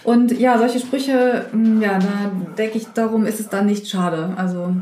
Und 0.03 0.37
ja, 0.37 0.57
solche 0.57 0.79
Sprüche, 0.79 1.45
hm, 1.51 1.81
ja, 1.81 1.97
da 1.97 2.31
denke 2.57 2.77
ich, 2.77 2.87
darum 2.87 3.25
ist 3.25 3.39
es 3.39 3.47
dann 3.47 3.67
nicht 3.67 3.87
schade. 3.87 4.33
Also 4.35 4.75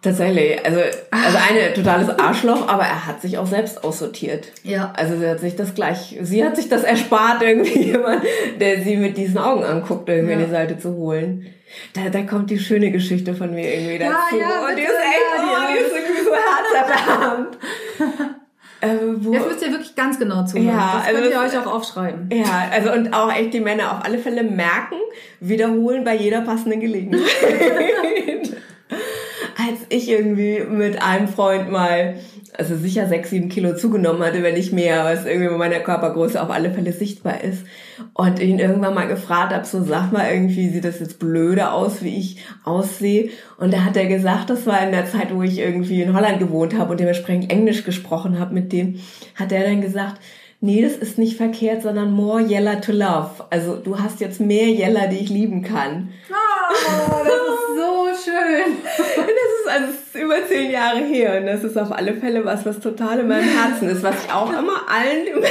tatsächlich, 0.00 0.64
also 0.64 0.80
also 1.10 1.38
eine 1.50 1.74
totales 1.74 2.08
Arschloch, 2.08 2.68
aber 2.68 2.84
er 2.84 3.06
hat 3.06 3.20
sich 3.20 3.36
auch 3.36 3.46
selbst 3.46 3.84
aussortiert. 3.84 4.46
Ja. 4.62 4.92
Also 4.96 5.18
sie 5.18 5.28
hat 5.28 5.40
sich 5.40 5.56
das 5.56 5.74
gleich, 5.74 6.16
sie 6.22 6.42
hat 6.44 6.56
sich 6.56 6.68
das 6.68 6.84
erspart, 6.84 7.42
irgendwie 7.42 7.82
jemand, 7.90 8.22
der 8.60 8.80
sie 8.82 8.96
mit 8.96 9.18
diesen 9.18 9.38
Augen 9.38 9.64
anguckt, 9.64 10.08
irgendwie 10.08 10.32
ja. 10.32 10.38
in 10.38 10.46
die 10.46 10.50
Seite 10.50 10.78
zu 10.78 10.94
holen. 10.94 11.46
Da, 11.94 12.08
da 12.10 12.22
kommt 12.22 12.50
die 12.50 12.58
schöne 12.58 12.90
Geschichte 12.90 13.34
von 13.34 13.54
mir 13.54 13.74
irgendwie 13.74 13.98
dazu. 13.98 14.36
Ja, 14.36 14.38
ja, 14.38 14.68
und 14.68 14.76
die 14.76 14.82
ist 14.82 14.90
echt, 14.90 15.38
oh, 15.38 15.71
herzerwärmend. 16.74 17.58
Äh, 18.82 18.96
Jetzt 19.30 19.46
müsst 19.46 19.62
ihr 19.62 19.70
wirklich 19.70 19.94
ganz 19.94 20.18
genau 20.18 20.44
zuhören. 20.44 20.66
Ja, 20.66 20.94
das 20.96 21.06
könnt 21.06 21.24
also, 21.24 21.30
ihr 21.30 21.40
euch 21.40 21.56
auch 21.56 21.72
aufschreiben. 21.72 22.28
Ja, 22.32 22.68
also 22.72 22.90
und 22.90 23.14
auch 23.14 23.32
echt 23.32 23.54
die 23.54 23.60
Männer 23.60 23.92
auf 23.92 24.04
alle 24.04 24.18
Fälle 24.18 24.42
merken, 24.42 24.96
wiederholen 25.38 26.02
bei 26.02 26.16
jeder 26.16 26.40
passenden 26.40 26.80
Gelegenheit. 26.80 27.22
Als 29.56 29.86
ich 29.88 30.08
irgendwie 30.08 30.64
mit 30.68 31.00
einem 31.00 31.28
Freund 31.28 31.70
mal 31.70 32.16
also 32.56 32.76
sicher 32.76 33.06
sechs, 33.08 33.30
sieben 33.30 33.48
Kilo 33.48 33.74
zugenommen 33.74 34.22
hatte, 34.22 34.42
wenn 34.42 34.54
nicht 34.54 34.72
mehr, 34.72 35.04
was 35.04 35.24
irgendwie 35.24 35.48
bei 35.48 35.56
meiner 35.56 35.80
Körpergröße 35.80 36.42
auf 36.42 36.50
alle 36.50 36.70
Fälle 36.70 36.92
sichtbar 36.92 37.42
ist. 37.42 37.64
Und 38.14 38.40
ihn 38.40 38.58
irgendwann 38.58 38.94
mal 38.94 39.08
gefragt 39.08 39.54
habe, 39.54 39.64
so 39.64 39.82
sag 39.82 40.12
mal 40.12 40.30
irgendwie, 40.30 40.68
sieht 40.68 40.84
das 40.84 41.00
jetzt 41.00 41.18
blöde 41.18 41.70
aus, 41.72 42.02
wie 42.02 42.18
ich 42.18 42.44
aussehe? 42.64 43.30
Und 43.58 43.72
da 43.72 43.84
hat 43.84 43.96
er 43.96 44.06
gesagt, 44.06 44.50
das 44.50 44.66
war 44.66 44.84
in 44.84 44.92
der 44.92 45.06
Zeit, 45.06 45.34
wo 45.34 45.42
ich 45.42 45.58
irgendwie 45.58 46.02
in 46.02 46.14
Holland 46.14 46.40
gewohnt 46.40 46.76
habe 46.76 46.90
und 46.90 47.00
dementsprechend 47.00 47.50
Englisch 47.50 47.84
gesprochen 47.84 48.38
habe 48.38 48.52
mit 48.52 48.72
dem, 48.72 49.00
hat 49.34 49.50
er 49.50 49.64
dann 49.64 49.80
gesagt, 49.80 50.20
nee, 50.60 50.80
das 50.82 50.92
ist 50.92 51.18
nicht 51.18 51.36
verkehrt, 51.36 51.82
sondern 51.82 52.12
more 52.12 52.40
Yeller 52.40 52.80
to 52.80 52.92
love. 52.92 53.30
Also 53.50 53.76
du 53.76 53.98
hast 53.98 54.20
jetzt 54.20 54.40
mehr 54.40 54.68
Yeller, 54.68 55.08
die 55.08 55.18
ich 55.18 55.28
lieben 55.28 55.62
kann. 55.62 56.10
Oh, 56.30 57.14
das 57.24 57.34
ist 57.34 58.24
so 58.24 58.30
schön. 58.30 58.76
das 58.86 59.51
ist 59.62 59.70
also 59.70 59.86
das 59.86 59.94
ist 59.94 60.22
über 60.22 60.46
zehn 60.46 60.70
Jahre 60.70 60.98
her 60.98 61.40
und 61.40 61.46
das 61.46 61.64
ist 61.64 61.76
auf 61.78 61.92
alle 61.92 62.14
Fälle 62.14 62.44
was, 62.44 62.66
was 62.66 62.80
total 62.80 63.20
in 63.20 63.28
meinem 63.28 63.48
Herzen 63.48 63.88
ist, 63.88 64.02
was 64.02 64.24
ich 64.24 64.32
auch 64.32 64.50
immer 64.58 64.88
allen 64.88 65.44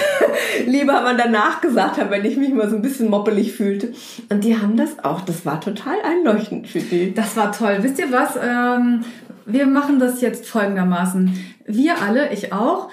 lieber 0.65 0.99
aber 0.99 1.13
danach 1.13 1.61
gesagt 1.61 1.97
habe, 1.97 2.11
wenn 2.11 2.25
ich 2.25 2.37
mich 2.37 2.53
mal 2.53 2.69
so 2.69 2.75
ein 2.75 2.81
bisschen 2.81 3.09
moppelig 3.09 3.53
fühlte. 3.53 3.93
Und 4.29 4.43
die 4.43 4.57
haben 4.57 4.77
das 4.77 5.03
auch, 5.03 5.21
das 5.21 5.45
war 5.45 5.61
total 5.61 5.95
einleuchtend 6.03 6.67
für 6.67 6.79
die. 6.79 7.13
Das 7.13 7.35
war 7.37 7.51
toll. 7.51 7.77
Wisst 7.81 7.99
ihr 7.99 8.11
was? 8.11 8.35
Ähm, 8.35 9.03
wir 9.45 9.65
machen 9.65 9.99
das 9.99 10.21
jetzt 10.21 10.47
folgendermaßen. 10.47 11.55
Wir 11.65 12.01
alle, 12.01 12.31
ich 12.31 12.53
auch, 12.53 12.89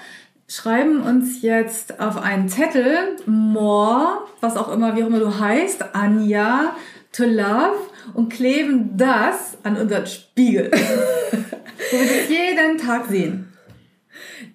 schreiben 0.47 1.01
uns 1.01 1.41
jetzt 1.41 1.99
auf 1.99 2.21
einen 2.21 2.49
Zettel 2.49 3.17
more, 3.25 4.23
was 4.41 4.57
auch 4.57 4.71
immer, 4.71 4.95
wie 4.95 5.03
auch 5.03 5.07
immer 5.07 5.19
du 5.19 5.39
heißt, 5.39 5.93
Anja 5.93 6.73
to 7.11 7.23
love 7.25 7.77
und 8.13 8.29
kleben 8.29 8.97
das 8.97 9.57
an 9.63 9.77
unseren 9.77 10.05
Spiegel. 10.07 10.71
wo 11.91 11.97
wir 11.97 12.05
das 12.05 12.29
jeden 12.29 12.77
Tag 12.77 13.07
sehen. 13.07 13.45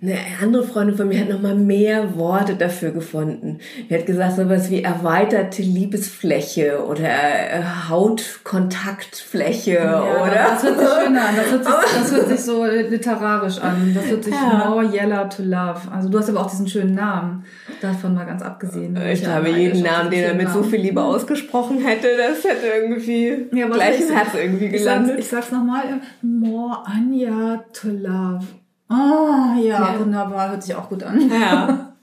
Eine 0.02 0.18
andere 0.42 0.64
Freundin 0.64 0.96
von 0.96 1.08
mir 1.08 1.20
hat 1.20 1.28
nochmal 1.30 1.54
mehr 1.54 2.16
Worte 2.16 2.56
dafür 2.56 2.90
gefunden. 2.90 3.60
Die 3.88 3.94
hat 3.94 4.04
gesagt, 4.04 4.36
sowas 4.36 4.70
wie 4.70 4.82
erweiterte 4.82 5.62
Liebesfläche 5.62 6.84
oder 6.84 7.08
äh, 7.08 7.62
Hautkontaktfläche 7.88 9.74
ja, 9.74 10.02
oder. 10.02 10.48
Das 10.50 10.62
hört 10.62 10.78
sich 10.78 10.88
schön 11.04 11.16
an. 11.16 11.36
Das 11.36 11.50
hört 11.50 11.64
sich, 11.64 11.74
das 11.98 12.12
hört 12.12 12.28
sich 12.28 12.40
so 12.40 12.64
literarisch 12.64 13.58
an. 13.58 13.92
Das 13.94 14.04
hört 14.06 14.24
sich 14.24 14.34
ja. 14.34 14.68
more 14.68 14.84
yellow 14.84 15.28
to 15.28 15.42
love. 15.42 15.80
Also 15.90 16.10
du 16.10 16.18
hast 16.18 16.28
aber 16.28 16.40
auch 16.42 16.50
diesen 16.50 16.68
schönen 16.68 16.94
Namen. 16.94 17.44
Davon 17.80 18.14
mal 18.14 18.24
ganz 18.24 18.42
abgesehen. 18.42 18.96
Ich 19.12 19.22
glaube, 19.22 19.50
jeden 19.50 19.82
Namen, 19.82 20.10
den 20.10 20.24
er 20.24 20.34
mit 20.34 20.48
so 20.50 20.62
viel 20.62 20.80
Liebe 20.80 21.02
ausgesprochen 21.04 21.80
hätte, 21.80 22.08
das 22.16 22.44
hätte 22.44 22.66
irgendwie 22.66 23.46
ja, 23.52 23.68
gleich 23.68 24.00
im 24.00 24.14
Herz 24.14 24.34
irgendwie 24.34 24.68
gelandet. 24.68 25.18
Ich, 25.18 25.28
sag's, 25.28 25.48
sag's 25.48 25.52
nochmal. 25.52 26.00
More 26.22 26.82
Anja 26.86 27.64
to 27.72 27.88
love. 27.88 28.46
Oh, 28.88 29.58
ja, 29.60 29.60
ja, 29.60 29.96
wunderbar. 29.98 30.50
Hört 30.50 30.62
sich 30.62 30.74
auch 30.74 30.88
gut 30.88 31.02
an. 31.02 31.30
Ja. 31.30 31.94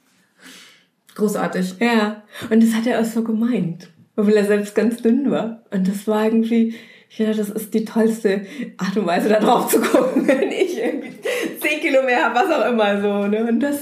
Großartig. 1.15 1.75
Ja. 1.79 2.23
Und 2.49 2.63
das 2.63 2.73
hat 2.73 2.87
er 2.87 2.99
auch 2.99 3.05
so 3.05 3.23
gemeint. 3.23 3.89
Obwohl 4.15 4.33
er 4.33 4.45
selbst 4.45 4.75
ganz 4.75 5.01
dünn 5.01 5.31
war. 5.31 5.63
Und 5.71 5.87
das 5.87 6.07
war 6.07 6.25
irgendwie, 6.25 6.75
ich 7.09 7.17
dachte, 7.17 7.37
das 7.37 7.49
ist 7.49 7.73
die 7.73 7.85
tollste 7.85 8.45
Art 8.77 8.97
und 8.97 9.05
Weise, 9.05 9.29
da 9.29 9.39
drauf 9.39 9.69
zu 9.69 9.79
gucken, 9.79 10.27
wenn 10.27 10.51
ich 10.51 10.77
irgendwie 10.77 11.13
zehn 11.59 11.79
Kilo 11.79 12.03
mehr 12.03 12.25
habe, 12.25 12.35
was 12.35 12.51
auch 12.51 12.71
immer 12.71 13.01
so. 13.01 13.27
Ne? 13.27 13.47
Und 13.47 13.59
das, 13.59 13.79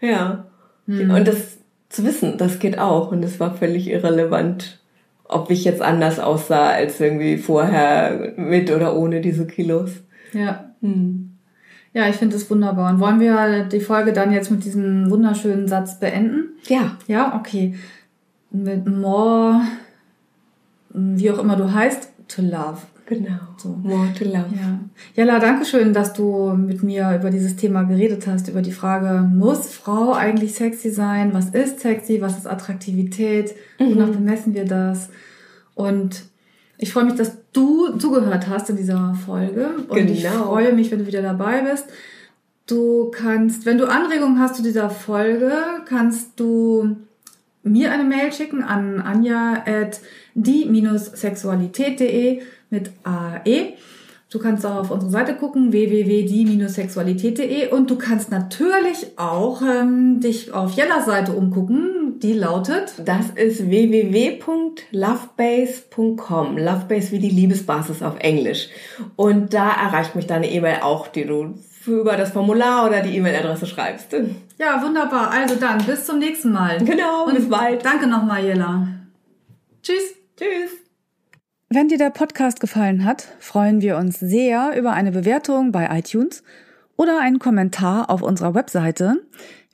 ja. 0.00 0.47
Mhm. 0.88 1.10
Und 1.10 1.28
das 1.28 1.58
zu 1.90 2.04
wissen, 2.04 2.38
das 2.38 2.58
geht 2.58 2.78
auch. 2.78 3.12
Und 3.12 3.22
es 3.24 3.38
war 3.38 3.54
völlig 3.54 3.88
irrelevant, 3.88 4.80
ob 5.24 5.50
ich 5.50 5.64
jetzt 5.64 5.82
anders 5.82 6.18
aussah 6.18 6.70
als 6.70 6.98
irgendwie 7.00 7.36
vorher 7.36 8.32
mit 8.36 8.70
oder 8.70 8.96
ohne 8.96 9.20
diese 9.20 9.46
Kilos. 9.46 10.02
Ja. 10.32 10.72
Hm. 10.80 11.36
Ja, 11.92 12.08
ich 12.08 12.16
finde 12.16 12.36
es 12.36 12.50
wunderbar. 12.50 12.92
Und 12.92 13.00
wollen 13.00 13.20
wir 13.20 13.64
die 13.64 13.80
Folge 13.80 14.12
dann 14.12 14.32
jetzt 14.32 14.50
mit 14.50 14.64
diesem 14.64 15.10
wunderschönen 15.10 15.68
Satz 15.68 16.00
beenden? 16.00 16.50
Ja. 16.66 16.96
Ja, 17.06 17.36
okay. 17.36 17.74
Mit 18.50 18.86
more, 18.86 19.60
wie 20.90 21.30
auch 21.30 21.38
immer 21.38 21.56
du 21.56 21.72
heißt, 21.72 22.12
to 22.28 22.42
love. 22.42 22.78
Genau. 23.08 23.38
So. 23.56 23.68
More 23.68 24.12
to 24.18 24.24
love. 24.24 24.50
Ja. 24.54 24.80
Jella, 25.16 25.38
danke 25.38 25.64
schön, 25.64 25.94
dass 25.94 26.12
du 26.12 26.52
mit 26.52 26.82
mir 26.82 27.16
über 27.18 27.30
dieses 27.30 27.56
Thema 27.56 27.84
geredet 27.84 28.26
hast, 28.26 28.48
über 28.48 28.60
die 28.60 28.72
Frage, 28.72 29.26
muss 29.26 29.70
Frau 29.70 30.12
eigentlich 30.12 30.52
sexy 30.54 30.90
sein? 30.90 31.32
Was 31.32 31.48
ist 31.48 31.80
sexy? 31.80 32.20
Was 32.20 32.36
ist 32.36 32.46
Attraktivität? 32.46 33.54
Mhm. 33.78 33.92
Wonach 33.92 34.10
bemessen 34.10 34.52
wir 34.52 34.66
das? 34.66 35.08
Und 35.74 36.24
ich 36.76 36.92
freue 36.92 37.06
mich, 37.06 37.14
dass 37.14 37.38
du 37.54 37.96
zugehört 37.96 38.46
hast 38.46 38.68
in 38.68 38.76
dieser 38.76 39.14
Folge. 39.14 39.70
Und 39.88 39.96
genau. 39.96 40.12
ich 40.12 40.28
freue 40.28 40.74
mich, 40.74 40.90
wenn 40.90 40.98
du 40.98 41.06
wieder 41.06 41.22
dabei 41.22 41.62
bist. 41.62 41.86
Du 42.66 43.10
kannst, 43.10 43.64
wenn 43.64 43.78
du 43.78 43.86
Anregungen 43.86 44.38
hast 44.38 44.56
zu 44.56 44.62
dieser 44.62 44.90
Folge, 44.90 45.50
kannst 45.86 46.38
du 46.38 46.96
mir 47.62 47.90
eine 47.90 48.04
Mail 48.04 48.34
schicken 48.34 48.62
an 48.62 49.00
anja 49.00 49.64
at 49.64 50.02
die-sexualität.de 50.34 52.42
mit 52.70 52.90
AE. 53.04 53.74
Du 54.30 54.38
kannst 54.38 54.66
auch 54.66 54.76
auf 54.76 54.90
unsere 54.90 55.10
Seite 55.10 55.32
gucken, 55.34 55.72
www.die-sexualität.de 55.72 57.70
und 57.70 57.90
du 57.90 57.96
kannst 57.96 58.30
natürlich 58.30 59.06
auch 59.16 59.62
ähm, 59.62 60.20
dich 60.20 60.52
auf 60.52 60.72
Jellas 60.72 61.06
Seite 61.06 61.32
umgucken, 61.32 62.20
die 62.20 62.34
lautet... 62.34 62.92
Das 63.06 63.30
ist 63.30 63.70
www.lovebase.com. 63.70 66.58
Lovebase 66.58 67.12
wie 67.12 67.20
die 67.20 67.30
Liebesbasis 67.30 68.02
auf 68.02 68.18
Englisch. 68.18 68.68
Und 69.16 69.54
da 69.54 69.70
erreicht 69.70 70.14
mich 70.14 70.26
deine 70.26 70.52
E-Mail 70.52 70.80
auch, 70.82 71.08
die 71.08 71.24
du 71.24 71.54
über 71.86 72.18
das 72.18 72.32
Formular 72.32 72.86
oder 72.86 73.00
die 73.00 73.16
E-Mail-Adresse 73.16 73.66
schreibst. 73.66 74.14
Ja, 74.58 74.82
wunderbar. 74.82 75.30
Also 75.30 75.54
dann, 75.54 75.82
bis 75.86 76.04
zum 76.04 76.18
nächsten 76.18 76.52
Mal. 76.52 76.84
Genau, 76.84 77.24
und 77.26 77.34
bis 77.34 77.48
bald. 77.48 77.82
Danke 77.82 78.06
nochmal, 78.06 78.44
Jella. 78.44 78.88
Tschüss. 79.82 80.16
Tschüss. 80.36 80.77
Wenn 81.70 81.88
dir 81.88 81.98
der 81.98 82.08
Podcast 82.08 82.60
gefallen 82.60 83.04
hat, 83.04 83.28
freuen 83.40 83.82
wir 83.82 83.98
uns 83.98 84.18
sehr 84.18 84.74
über 84.78 84.94
eine 84.94 85.12
Bewertung 85.12 85.70
bei 85.70 85.98
iTunes 85.98 86.42
oder 86.96 87.20
einen 87.20 87.38
Kommentar 87.38 88.08
auf 88.08 88.22
unserer 88.22 88.54
Webseite 88.54 89.16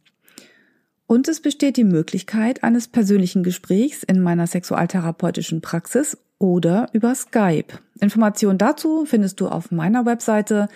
Und 1.05 1.27
es 1.27 1.41
besteht 1.41 1.77
die 1.77 1.83
Möglichkeit 1.83 2.63
eines 2.63 2.87
persönlichen 2.87 3.43
Gesprächs 3.43 4.01
in 4.01 4.19
meiner 4.21 4.47
sexualtherapeutischen 4.47 5.61
Praxis 5.61 6.17
oder 6.39 6.87
über 6.93 7.13
Skype. 7.13 7.67
Informationen 7.99 8.57
dazu 8.57 9.05
findest 9.05 9.39
du 9.39 9.47
auf 9.47 9.69
meiner 9.69 10.07
Webseite 10.07 10.69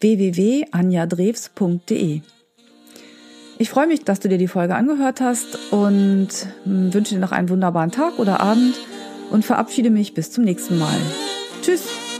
www.anjadrews.de. 0.00 2.20
Ich 3.58 3.70
freue 3.70 3.86
mich, 3.86 4.04
dass 4.04 4.20
du 4.20 4.28
dir 4.28 4.38
die 4.38 4.48
Folge 4.48 4.74
angehört 4.74 5.20
hast 5.20 5.72
und 5.72 6.28
wünsche 6.64 7.14
dir 7.14 7.20
noch 7.20 7.32
einen 7.32 7.48
wunderbaren 7.48 7.90
Tag 7.90 8.18
oder 8.18 8.40
Abend 8.40 8.78
und 9.30 9.44
verabschiede 9.44 9.90
mich 9.90 10.14
bis 10.14 10.30
zum 10.30 10.44
nächsten 10.44 10.78
Mal. 10.78 10.96
Tschüss! 11.62 12.11